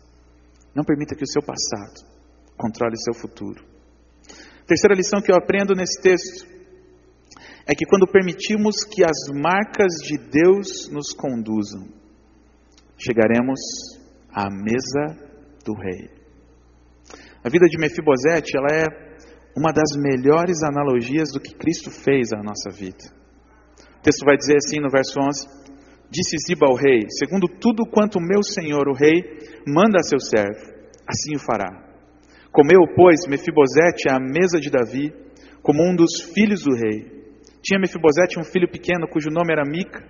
[0.75, 2.05] Não permita que o seu passado
[2.57, 3.65] controle seu futuro.
[4.67, 6.45] Terceira lição que eu aprendo nesse texto
[7.65, 11.87] é que quando permitimos que as marcas de Deus nos conduzam,
[12.99, 13.61] chegaremos
[14.35, 15.17] à mesa
[15.65, 16.11] do rei.
[17.45, 19.08] A vida de Mefibosete, ela é
[19.57, 23.05] uma das melhores analogias do que Cristo fez à nossa vida.
[23.99, 25.47] O texto vai dizer assim no verso 11:
[26.11, 29.23] Disse Ziba ao rei: Segundo tudo quanto meu senhor o rei
[29.67, 30.73] manda a seu servo,
[31.07, 31.89] assim o fará.
[32.51, 35.13] Comeu, pois, Mefibosete à mesa de Davi,
[35.63, 37.19] como um dos filhos do rei.
[37.63, 40.03] Tinha Mefibosete um filho pequeno, cujo nome era Mica.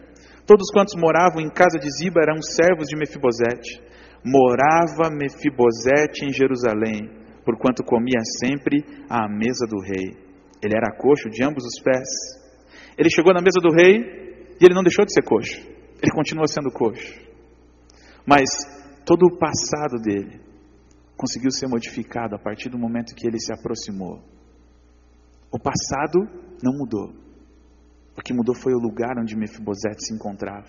[0.47, 3.83] Todos quantos moravam em casa de Ziba eram servos de Mefibosete.
[4.25, 7.11] Morava Mefibosete em Jerusalém,
[7.49, 10.15] porquanto comia sempre à mesa do rei.
[10.63, 12.07] Ele era coxo de ambos os pés.
[12.99, 13.97] Ele chegou na mesa do rei
[14.61, 15.57] e ele não deixou de ser coxo.
[15.57, 17.19] Ele continua sendo coxo.
[18.27, 18.45] Mas
[19.07, 20.43] todo o passado dele
[21.17, 24.23] conseguiu ser modificado a partir do momento que ele se aproximou.
[25.51, 26.21] O passado
[26.63, 27.15] não mudou.
[28.15, 30.69] O que mudou foi o lugar onde Mefibosete se encontrava.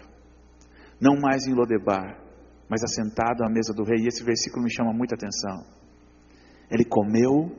[1.01, 2.23] Não mais em Lodebar,
[2.69, 4.05] mas assentado à mesa do rei.
[4.05, 5.78] E esse versículo me chama muita atenção.
[6.69, 7.51] Ele comeu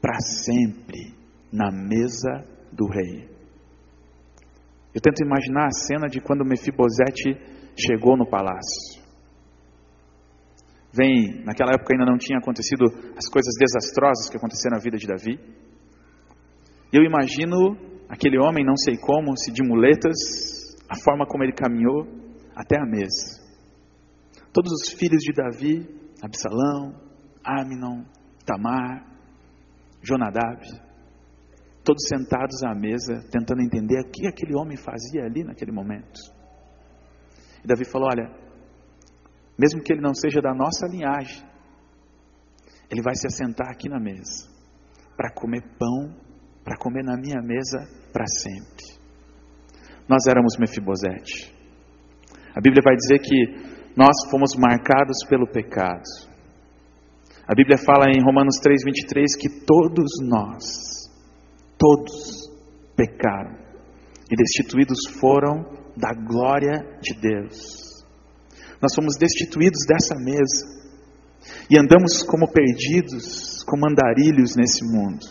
[0.00, 1.14] para sempre
[1.52, 3.28] na mesa do rei.
[4.94, 7.36] Eu tento imaginar a cena de quando Mefibosete
[7.78, 9.04] chegou no palácio.
[10.92, 15.06] Vem, naquela época ainda não tinha acontecido as coisas desastrosas que aconteceram na vida de
[15.06, 15.38] Davi.
[16.90, 17.76] Eu imagino
[18.08, 20.16] aquele homem, não sei como, se de muletas,
[20.88, 22.06] a forma como ele caminhou
[22.54, 23.44] até a mesa.
[24.52, 25.86] Todos os filhos de Davi,
[26.22, 26.94] Absalão,
[27.44, 28.04] Aminon,
[28.46, 29.04] Tamar,
[30.02, 30.62] Jonadab,
[31.84, 36.20] todos sentados à mesa, tentando entender o que aquele homem fazia ali naquele momento.
[37.62, 38.30] E Davi falou: Olha,
[39.58, 41.44] mesmo que ele não seja da nossa linhagem,
[42.90, 44.48] ele vai se assentar aqui na mesa
[45.16, 46.14] para comer pão,
[46.64, 47.78] para comer na minha mesa
[48.12, 48.84] para sempre.
[50.08, 51.52] Nós éramos Mefibosete.
[52.54, 56.02] A Bíblia vai dizer que nós fomos marcados pelo pecado.
[57.48, 61.08] A Bíblia fala em Romanos 3:23 que todos nós,
[61.78, 62.50] todos
[62.96, 63.54] pecaram
[64.28, 65.64] e destituídos foram
[65.96, 68.04] da glória de Deus.
[68.82, 70.66] Nós somos destituídos dessa mesa
[71.70, 75.24] e andamos como perdidos, como andarilhos nesse mundo.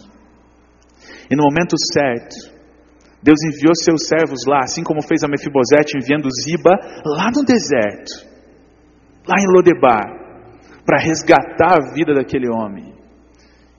[1.29, 2.55] E no momento certo,
[3.21, 6.71] Deus enviou seus servos lá, assim como fez a Mefibosete enviando Ziba
[7.03, 8.25] lá no deserto,
[9.27, 10.24] lá em Lodebar,
[10.85, 12.93] para resgatar a vida daquele homem.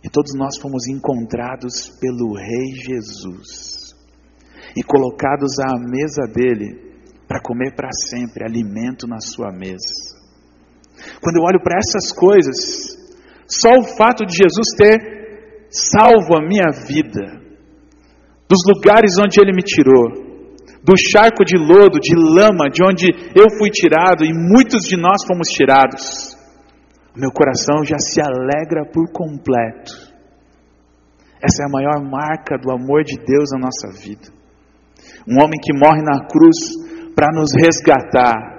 [0.03, 3.95] E todos nós fomos encontrados pelo Rei Jesus
[4.77, 6.87] e colocados à mesa dele
[7.27, 10.17] para comer para sempre alimento na sua mesa.
[11.21, 12.97] Quando eu olho para essas coisas,
[13.49, 17.41] só o fato de Jesus ter salvo a minha vida,
[18.49, 20.27] dos lugares onde Ele me tirou,
[20.85, 25.25] do charco de lodo, de lama, de onde eu fui tirado e muitos de nós
[25.27, 26.36] fomos tirados,
[27.17, 30.15] meu coração já se alegra por completo.
[31.43, 34.29] Essa é a maior marca do amor de Deus na nossa vida.
[35.29, 36.57] Um homem que morre na cruz
[37.15, 38.57] para nos resgatar.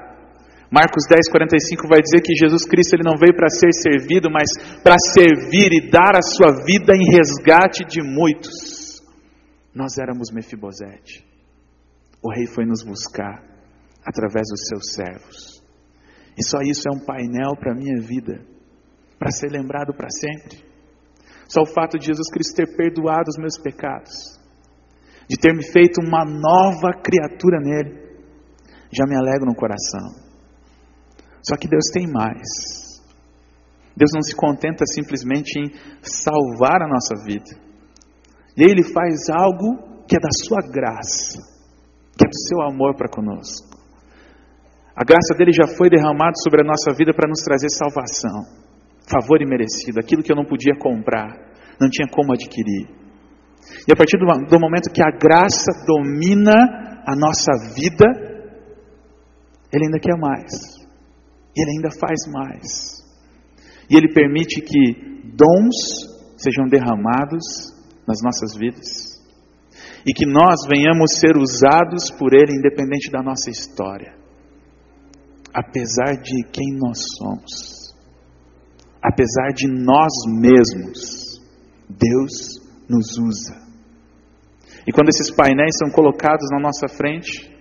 [0.71, 4.49] Marcos 10, 45 vai dizer que Jesus Cristo ele não veio para ser servido, mas
[4.83, 9.01] para servir e dar a sua vida em resgate de muitos.
[9.73, 11.25] Nós éramos Mefibosete.
[12.21, 13.41] O rei foi nos buscar
[14.05, 15.56] através dos seus servos.
[16.37, 18.45] E só isso é um painel para a minha vida,
[19.17, 20.65] para ser lembrado para sempre.
[21.49, 24.39] Só o fato de Jesus Cristo ter perdoado os meus pecados,
[25.29, 28.07] de ter me feito uma nova criatura nele
[28.91, 30.27] já me alegro no coração.
[31.43, 33.01] Só que Deus tem mais.
[33.95, 35.71] Deus não se contenta simplesmente em
[36.01, 37.59] salvar a nossa vida.
[38.55, 41.39] E Ele faz algo que é da Sua graça,
[42.17, 43.76] que é do Seu amor para conosco.
[44.97, 48.41] A graça dele já foi derramada sobre a nossa vida para nos trazer salvação,
[49.05, 51.29] favor imerecido, aquilo que eu não podia comprar,
[51.79, 52.89] não tinha como adquirir.
[53.87, 58.05] E a partir do, momento que a graça domina a nossa vida,
[59.71, 60.77] ele ainda quer mais.
[61.55, 62.97] Ele ainda faz mais.
[63.89, 65.75] E Ele permite que dons
[66.37, 67.73] sejam derramados
[68.07, 69.17] nas nossas vidas.
[70.05, 74.15] E que nós venhamos ser usados por Ele, independente da nossa história.
[75.57, 77.95] Apesar de quem nós somos.
[79.01, 81.41] Apesar de nós mesmos.
[81.89, 83.65] Deus nos usa.
[84.85, 87.51] E quando esses painéis são colocados na nossa frente,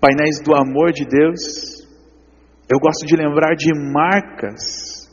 [0.00, 1.84] painéis do amor de Deus,
[2.68, 5.10] eu gosto de lembrar de marcas,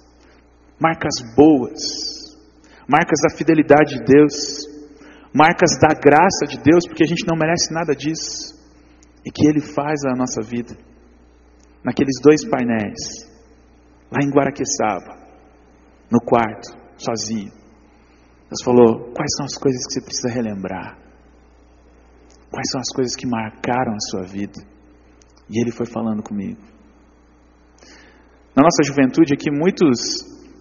[0.79, 1.81] marcas boas,
[2.87, 4.33] marcas da fidelidade de Deus,
[5.33, 8.53] marcas da graça de Deus, porque a gente não merece nada disso,
[9.25, 10.77] e que Ele faz na nossa vida.
[11.83, 13.29] Naqueles dois painéis,
[14.09, 15.21] lá em Guaraqueçaba,
[16.09, 17.51] no quarto, sozinho.
[18.49, 20.97] Deus falou: quais são as coisas que você precisa relembrar?
[22.49, 24.61] Quais são as coisas que marcaram a sua vida?
[25.49, 26.61] E ele foi falando comigo.
[28.55, 29.97] Na nossa juventude aqui, muitos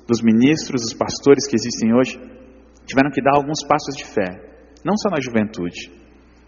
[0.09, 2.18] dos ministros, dos pastores que existem hoje,
[2.87, 4.41] tiveram que dar alguns passos de fé.
[4.83, 5.93] Não só na juventude.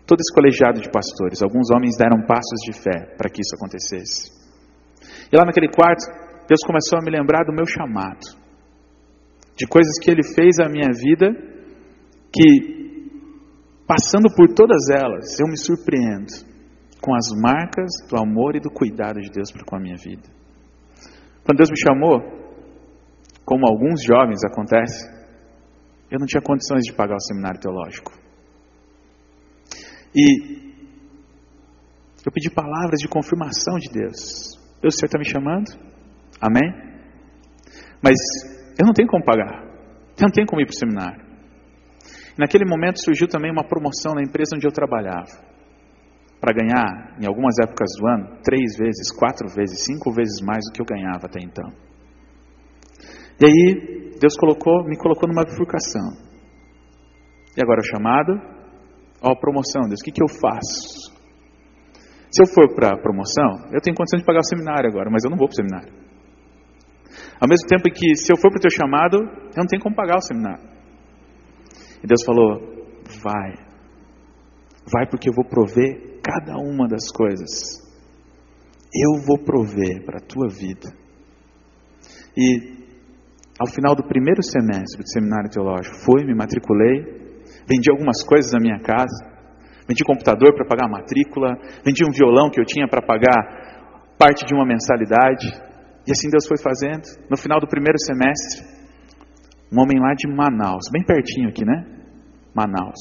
[0.07, 4.44] Todo esse colegiado de pastores, alguns homens deram passos de fé para que isso acontecesse.
[5.33, 6.05] E lá naquele quarto,
[6.49, 8.21] Deus começou a me lembrar do meu chamado.
[9.57, 11.31] De coisas que Ele fez na minha vida,
[12.33, 13.11] que,
[13.87, 16.33] passando por todas elas, eu me surpreendo
[17.01, 20.23] com as marcas do amor e do cuidado de Deus para com a minha vida.
[21.45, 22.21] Quando Deus me chamou,
[23.45, 25.07] como alguns jovens acontece,
[26.11, 28.13] eu não tinha condições de pagar o seminário teológico.
[30.15, 30.73] E
[32.25, 34.64] eu pedi palavras de confirmação de Deus.
[34.85, 35.65] Deus, está me chamando?
[36.39, 36.69] Amém?
[38.03, 38.17] Mas
[38.79, 39.65] eu não tenho como pagar.
[40.21, 41.25] Eu não tenho como ir para o seminário.
[42.37, 45.41] Naquele momento surgiu também uma promoção na empresa onde eu trabalhava.
[46.39, 50.73] Para ganhar, em algumas épocas do ano, três vezes, quatro vezes, cinco vezes mais do
[50.75, 51.73] que eu ganhava até então.
[53.41, 56.13] E aí, Deus colocou, me colocou numa bifurcação.
[57.57, 58.33] E agora o chamado,
[59.23, 61.14] ó, promoção, Deus, o que, que eu faço?
[62.35, 65.23] Se eu for para a promoção, eu tenho condição de pagar o seminário agora, mas
[65.23, 65.93] eu não vou para o seminário.
[67.41, 69.95] Ao mesmo tempo que, se eu for para o teu chamado, eu não tenho como
[69.95, 70.65] pagar o seminário.
[72.03, 72.59] E Deus falou:
[73.23, 73.55] vai,
[74.91, 77.79] vai porque eu vou prover cada uma das coisas.
[78.93, 80.91] Eu vou prover para a tua vida.
[82.37, 82.83] E
[83.61, 88.59] ao final do primeiro semestre do seminário teológico, fui, me matriculei, vendi algumas coisas da
[88.59, 89.34] minha casa,
[89.87, 94.45] vendi computador para pagar a matrícula, vendi um violão que eu tinha para pagar parte
[94.45, 95.47] de uma mensalidade,
[96.07, 97.05] e assim Deus foi fazendo.
[97.31, 98.65] No final do primeiro semestre,
[99.73, 101.85] um homem lá de Manaus, bem pertinho aqui, né?
[102.55, 103.01] Manaus,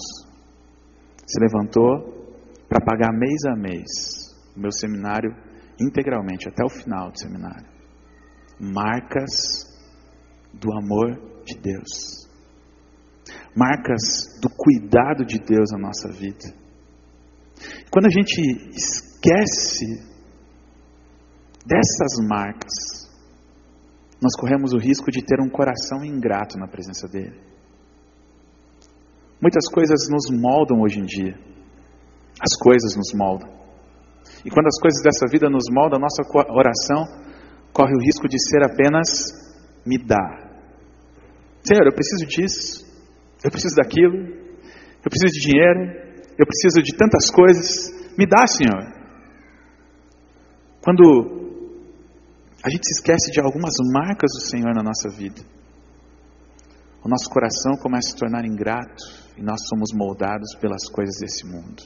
[1.26, 2.36] se levantou
[2.68, 4.24] para pagar mês a mês
[4.56, 5.36] o meu seminário
[5.80, 7.66] integralmente, até o final do seminário.
[8.60, 9.66] Marcas
[10.54, 12.30] do amor de Deus.
[13.56, 16.63] Marcas do cuidado de Deus na nossa vida.
[17.90, 18.42] Quando a gente
[18.76, 19.86] esquece
[21.66, 23.04] dessas marcas,
[24.22, 27.40] nós corremos o risco de ter um coração ingrato na presença dEle.
[29.42, 31.38] Muitas coisas nos moldam hoje em dia.
[32.40, 33.50] As coisas nos moldam.
[34.46, 37.04] E quando as coisas dessa vida nos moldam, a nossa oração
[37.74, 39.08] corre o risco de ser apenas
[39.86, 40.44] me dá.
[41.66, 42.86] Senhor, eu preciso disso,
[43.44, 47.92] eu preciso daquilo, eu preciso de dinheiro, eu preciso de tantas coisas.
[48.18, 48.94] Me dá, Senhor.
[50.84, 51.44] Quando
[52.64, 55.42] a gente se esquece de algumas marcas do Senhor na nossa vida,
[57.04, 59.04] o nosso coração começa a se tornar ingrato
[59.38, 61.84] e nós somos moldados pelas coisas desse mundo.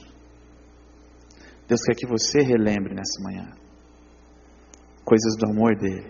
[1.66, 3.52] Deus quer que você relembre nessa manhã
[5.04, 6.06] coisas do amor dele,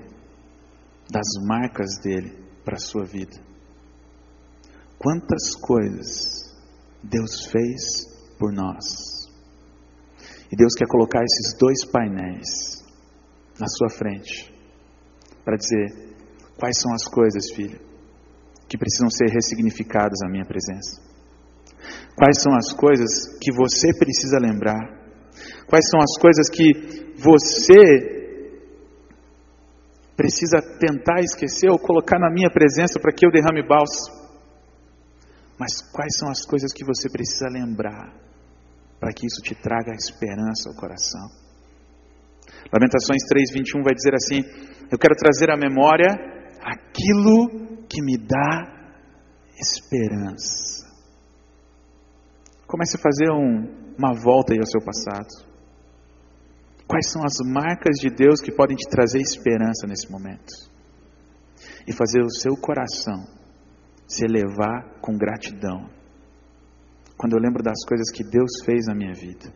[1.10, 3.36] das marcas dele para a sua vida.
[4.98, 6.54] Quantas coisas
[7.02, 8.07] Deus fez
[8.38, 9.28] por nós.
[10.50, 12.82] E Deus quer colocar esses dois painéis
[13.58, 14.54] na sua frente
[15.44, 16.14] para dizer
[16.56, 17.80] quais são as coisas, filho,
[18.68, 21.02] que precisam ser ressignificadas na minha presença.
[22.16, 24.98] Quais são as coisas que você precisa lembrar?
[25.66, 28.16] Quais são as coisas que você
[30.16, 34.18] precisa tentar esquecer ou colocar na minha presença para que eu derrame bálsamo?
[35.58, 38.27] Mas quais são as coisas que você precisa lembrar
[38.98, 41.28] para que isso te traga esperança ao coração?
[42.72, 44.42] Lamentações 3:21 vai dizer assim:
[44.90, 46.08] Eu quero trazer à memória
[46.60, 48.78] aquilo que me dá
[49.60, 50.86] esperança.
[52.66, 55.48] Comece a fazer um, uma volta aí ao seu passado.
[56.86, 60.52] Quais são as marcas de Deus que podem te trazer esperança nesse momento?
[61.86, 63.38] E fazer o seu coração
[64.06, 65.90] se elevar com gratidão.
[67.18, 69.52] Quando eu lembro das coisas que Deus fez na minha vida,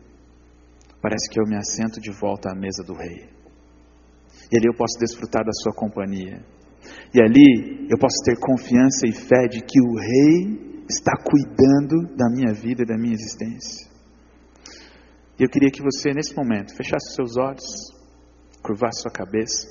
[1.01, 3.29] parece que eu me assento de volta à mesa do Rei.
[4.51, 6.43] E ali eu posso desfrutar da Sua companhia.
[7.15, 12.29] E ali eu posso ter confiança e fé de que o Rei está cuidando da
[12.29, 13.89] minha vida e da minha existência.
[15.39, 17.63] E eu queria que você, nesse momento, fechasse seus olhos,
[18.61, 19.67] curvasse sua cabeça.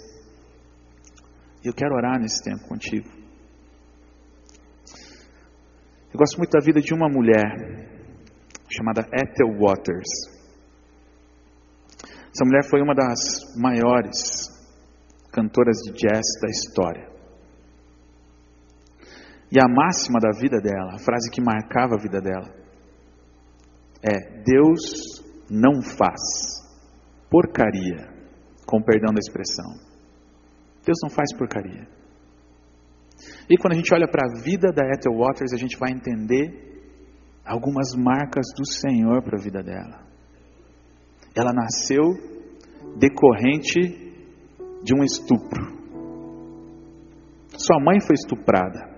[1.62, 3.21] E eu quero orar nesse tempo contigo.
[6.12, 7.88] Eu gosto muito da vida de uma mulher
[8.68, 10.08] chamada Ethel Waters.
[12.04, 13.18] Essa mulher foi uma das
[13.56, 14.46] maiores
[15.32, 17.10] cantoras de jazz da história.
[19.50, 22.54] E a máxima da vida dela, a frase que marcava a vida dela,
[24.02, 26.20] é: Deus não faz
[27.30, 28.12] porcaria,
[28.66, 29.72] com perdão da expressão.
[30.84, 31.88] Deus não faz porcaria.
[33.48, 36.72] E quando a gente olha para a vida da Ethel Waters, a gente vai entender
[37.44, 40.02] algumas marcas do Senhor para a vida dela.
[41.34, 42.02] Ela nasceu
[42.96, 43.80] decorrente
[44.82, 45.82] de um estupro.
[47.56, 48.90] Sua mãe foi estuprada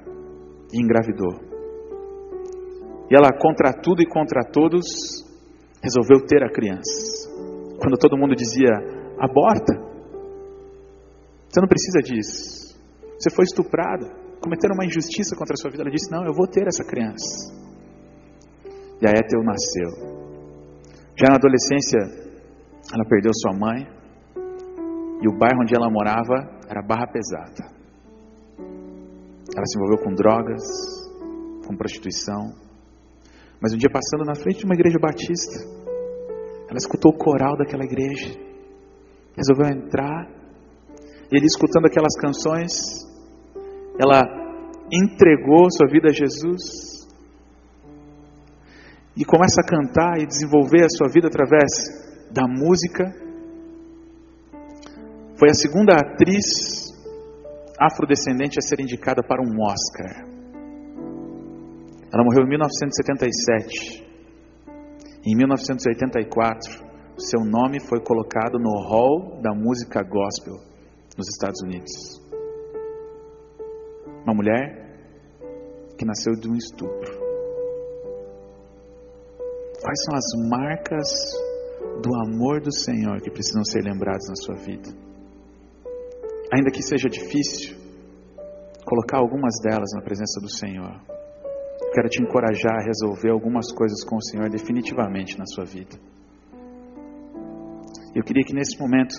[0.72, 1.54] e engravidou.
[3.10, 4.84] E ela, contra tudo e contra todos,
[5.82, 7.28] resolveu ter a criança.
[7.78, 8.70] Quando todo mundo dizia,
[9.18, 9.74] aborta.
[11.48, 12.63] Você não precisa disso.
[13.18, 14.06] Você foi estuprada,
[14.40, 15.82] cometeram uma injustiça contra a sua vida.
[15.82, 17.54] Ela disse: Não, eu vou ter essa criança.
[19.00, 20.24] E a Ethel nasceu.
[21.16, 21.98] Já na adolescência,
[22.92, 23.86] ela perdeu sua mãe.
[25.22, 26.34] E o bairro onde ela morava
[26.68, 27.72] era barra pesada.
[29.56, 30.62] Ela se envolveu com drogas,
[31.66, 32.52] com prostituição.
[33.60, 35.64] Mas um dia passando na frente de uma igreja batista,
[36.68, 38.38] ela escutou o coral daquela igreja.
[39.36, 40.28] Resolveu entrar.
[41.30, 42.72] Ele escutando aquelas canções,
[43.98, 44.22] ela
[44.92, 47.04] entregou sua vida a Jesus.
[49.16, 51.70] E começa a cantar e desenvolver a sua vida através
[52.32, 53.04] da música.
[55.38, 56.92] Foi a segunda atriz
[57.80, 60.26] afrodescendente a ser indicada para um Oscar.
[62.12, 64.04] Ela morreu em 1977.
[65.26, 66.84] Em 1984,
[67.16, 70.73] seu nome foi colocado no Hall da Música Gospel
[71.16, 71.90] nos Estados Unidos.
[74.24, 74.84] Uma mulher
[75.98, 77.24] que nasceu de um estupro.
[79.80, 81.08] Quais são as marcas
[82.02, 84.88] do amor do Senhor que precisam ser lembradas na sua vida?
[86.52, 87.76] Ainda que seja difícil,
[88.84, 91.00] colocar algumas delas na presença do Senhor
[91.94, 95.96] quero te encorajar a resolver algumas coisas com o Senhor definitivamente na sua vida.
[98.14, 99.14] Eu queria que nesse momento,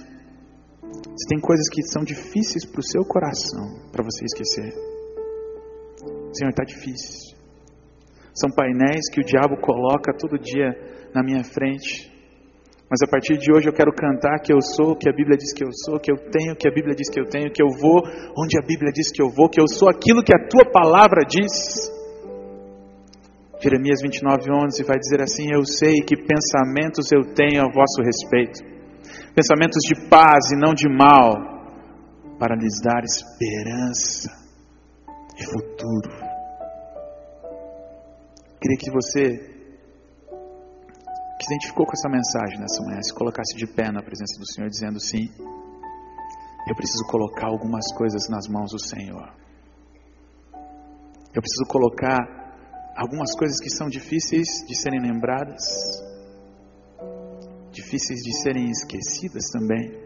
[1.18, 4.74] se tem coisas que são difíceis para o seu coração, para você esquecer,
[6.34, 7.36] Senhor, está difícil.
[8.34, 10.76] São painéis que o diabo coloca todo dia
[11.14, 12.12] na minha frente.
[12.90, 15.38] Mas a partir de hoje eu quero cantar que eu sou o que a Bíblia
[15.38, 17.52] diz que eu sou, que eu tenho o que a Bíblia diz que eu tenho,
[17.52, 18.04] que eu vou
[18.38, 21.24] onde a Bíblia diz que eu vou, que eu sou aquilo que a tua palavra
[21.26, 21.50] diz.
[23.64, 28.60] Jeremias 29, 11 vai dizer assim: Eu sei que pensamentos eu tenho a vosso respeito,
[29.36, 31.36] pensamentos de paz e não de mal,
[32.40, 34.32] para lhes dar esperança
[35.38, 36.10] e futuro.
[38.62, 39.54] Queria que você
[41.38, 44.48] que se identificou com essa mensagem nessa manhã, se colocasse de pé na presença do
[44.48, 45.30] Senhor, dizendo sim,
[46.68, 49.34] eu preciso colocar algumas coisas nas mãos do Senhor.
[51.36, 52.18] Eu preciso colocar
[52.96, 55.62] algumas coisas que são difíceis de serem lembradas,
[57.76, 60.04] difíceis de serem esquecidas também.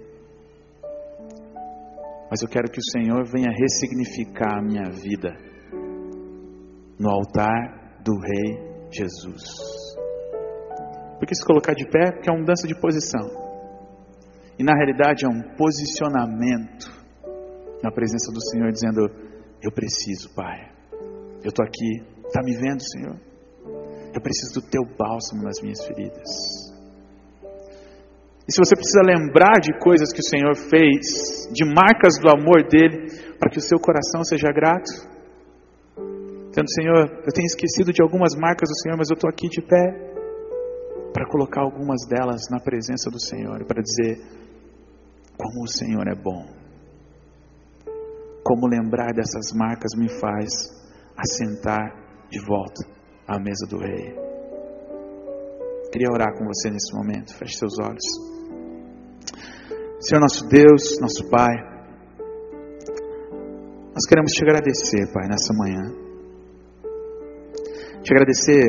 [2.29, 5.35] Mas eu quero que o Senhor venha ressignificar a minha vida
[6.99, 9.43] no altar do Rei Jesus.
[11.17, 13.27] Porque se colocar de pé, porque é uma mudança de posição.
[14.57, 16.89] E na realidade é um posicionamento
[17.83, 19.09] na presença do Senhor, dizendo:
[19.61, 20.71] Eu preciso, Pai.
[21.43, 23.19] Eu estou aqui Está me vendo, Senhor?
[24.13, 26.29] Eu preciso do teu bálsamo nas minhas feridas.
[28.49, 32.67] E se você precisa lembrar de coisas que o Senhor fez, de marcas do amor
[32.67, 33.05] dele,
[33.37, 34.89] para que o seu coração seja grato,
[36.49, 39.61] dizendo: Senhor, eu tenho esquecido de algumas marcas do Senhor, mas eu estou aqui de
[39.61, 39.85] pé
[41.13, 44.17] para colocar algumas delas na presença do Senhor, para dizer
[45.37, 46.43] como o Senhor é bom.
[48.43, 50.49] Como lembrar dessas marcas me faz
[51.15, 51.93] assentar
[52.31, 52.83] de volta
[53.27, 54.28] à mesa do Rei.
[55.91, 57.35] Queria orar com você nesse momento.
[57.35, 58.05] Feche seus olhos.
[59.99, 61.53] Senhor nosso Deus, nosso Pai,
[63.93, 65.91] nós queremos te agradecer, Pai, nessa manhã.
[68.01, 68.63] Te agradecer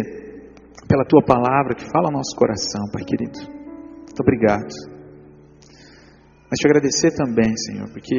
[0.88, 3.38] pela tua palavra que fala ao nosso coração, Pai querido.
[3.38, 4.74] Muito obrigado.
[6.50, 8.16] Mas te agradecer também, Senhor, porque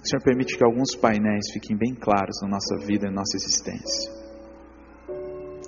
[0.00, 3.36] o Senhor permite que alguns painéis fiquem bem claros na nossa vida e na nossa
[3.36, 4.19] existência.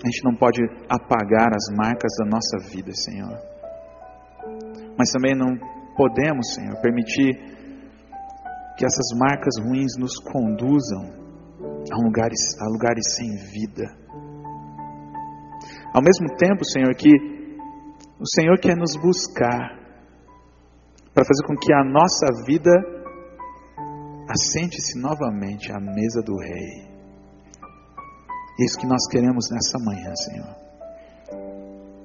[0.04, 3.38] A gente não pode apagar as marcas da nossa vida, Senhor.
[4.98, 5.56] Mas também não
[5.96, 7.34] podemos, Senhor, permitir
[8.76, 11.22] que essas marcas ruins nos conduzam
[11.92, 13.84] a lugares, a lugares sem vida.
[15.94, 17.10] Ao mesmo tempo, Senhor, que
[18.18, 19.78] o Senhor quer nos buscar
[21.14, 22.70] para fazer com que a nossa vida
[24.28, 26.91] assente-se novamente à mesa do Rei.
[28.58, 30.54] Isso que nós queremos nessa manhã, Senhor.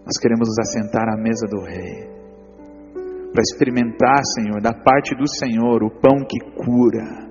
[0.05, 2.07] Nós queremos nos assentar à mesa do Rei,
[3.33, 7.27] para experimentar, Senhor, da parte do Senhor, o pão que cura,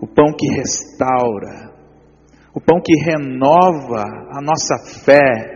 [0.00, 1.72] o pão que restaura,
[2.52, 5.54] o pão que renova a nossa fé,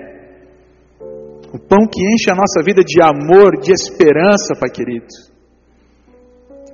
[1.53, 5.07] o pão que enche a nossa vida de amor, de esperança, Pai querido.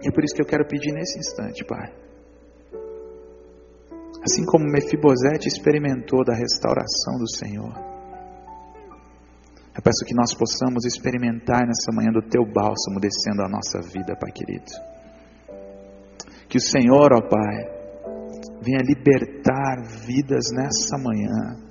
[0.02, 2.05] E é por isso que eu quero pedir nesse instante, Pai
[4.26, 7.72] assim como Mefibosete experimentou da restauração do Senhor.
[9.76, 14.16] Eu peço que nós possamos experimentar nessa manhã do teu bálsamo descendo a nossa vida,
[14.18, 14.66] Pai querido.
[16.48, 17.76] Que o Senhor, ó Pai,
[18.62, 21.62] venha libertar vidas nessa manhã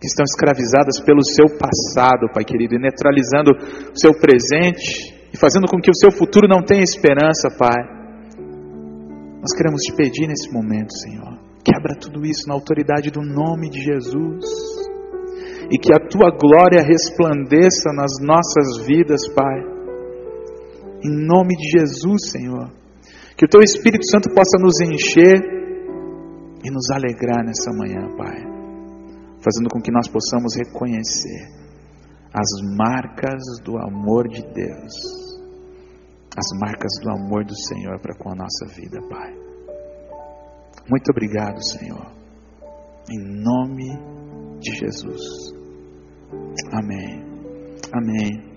[0.00, 3.50] que estão escravizadas pelo seu passado, Pai querido, e neutralizando
[3.92, 7.96] o seu presente e fazendo com que o seu futuro não tenha esperança, Pai.
[9.40, 11.35] Nós queremos te pedir nesse momento, Senhor,
[11.66, 14.44] quebra tudo isso na autoridade do nome de Jesus
[15.68, 19.60] e que a tua glória resplandeça nas nossas vidas, Pai.
[21.02, 22.70] Em nome de Jesus, Senhor.
[23.36, 25.42] Que o teu Espírito Santo possa nos encher
[26.64, 28.38] e nos alegrar nessa manhã, Pai.
[29.42, 31.50] Fazendo com que nós possamos reconhecer
[32.32, 34.94] as marcas do amor de Deus,
[36.36, 39.45] as marcas do amor do Senhor para com a nossa vida, Pai.
[40.88, 42.12] Muito obrigado, Senhor.
[43.10, 43.86] Em nome
[44.60, 45.22] de Jesus.
[46.72, 47.24] Amém.
[47.92, 48.55] Amém.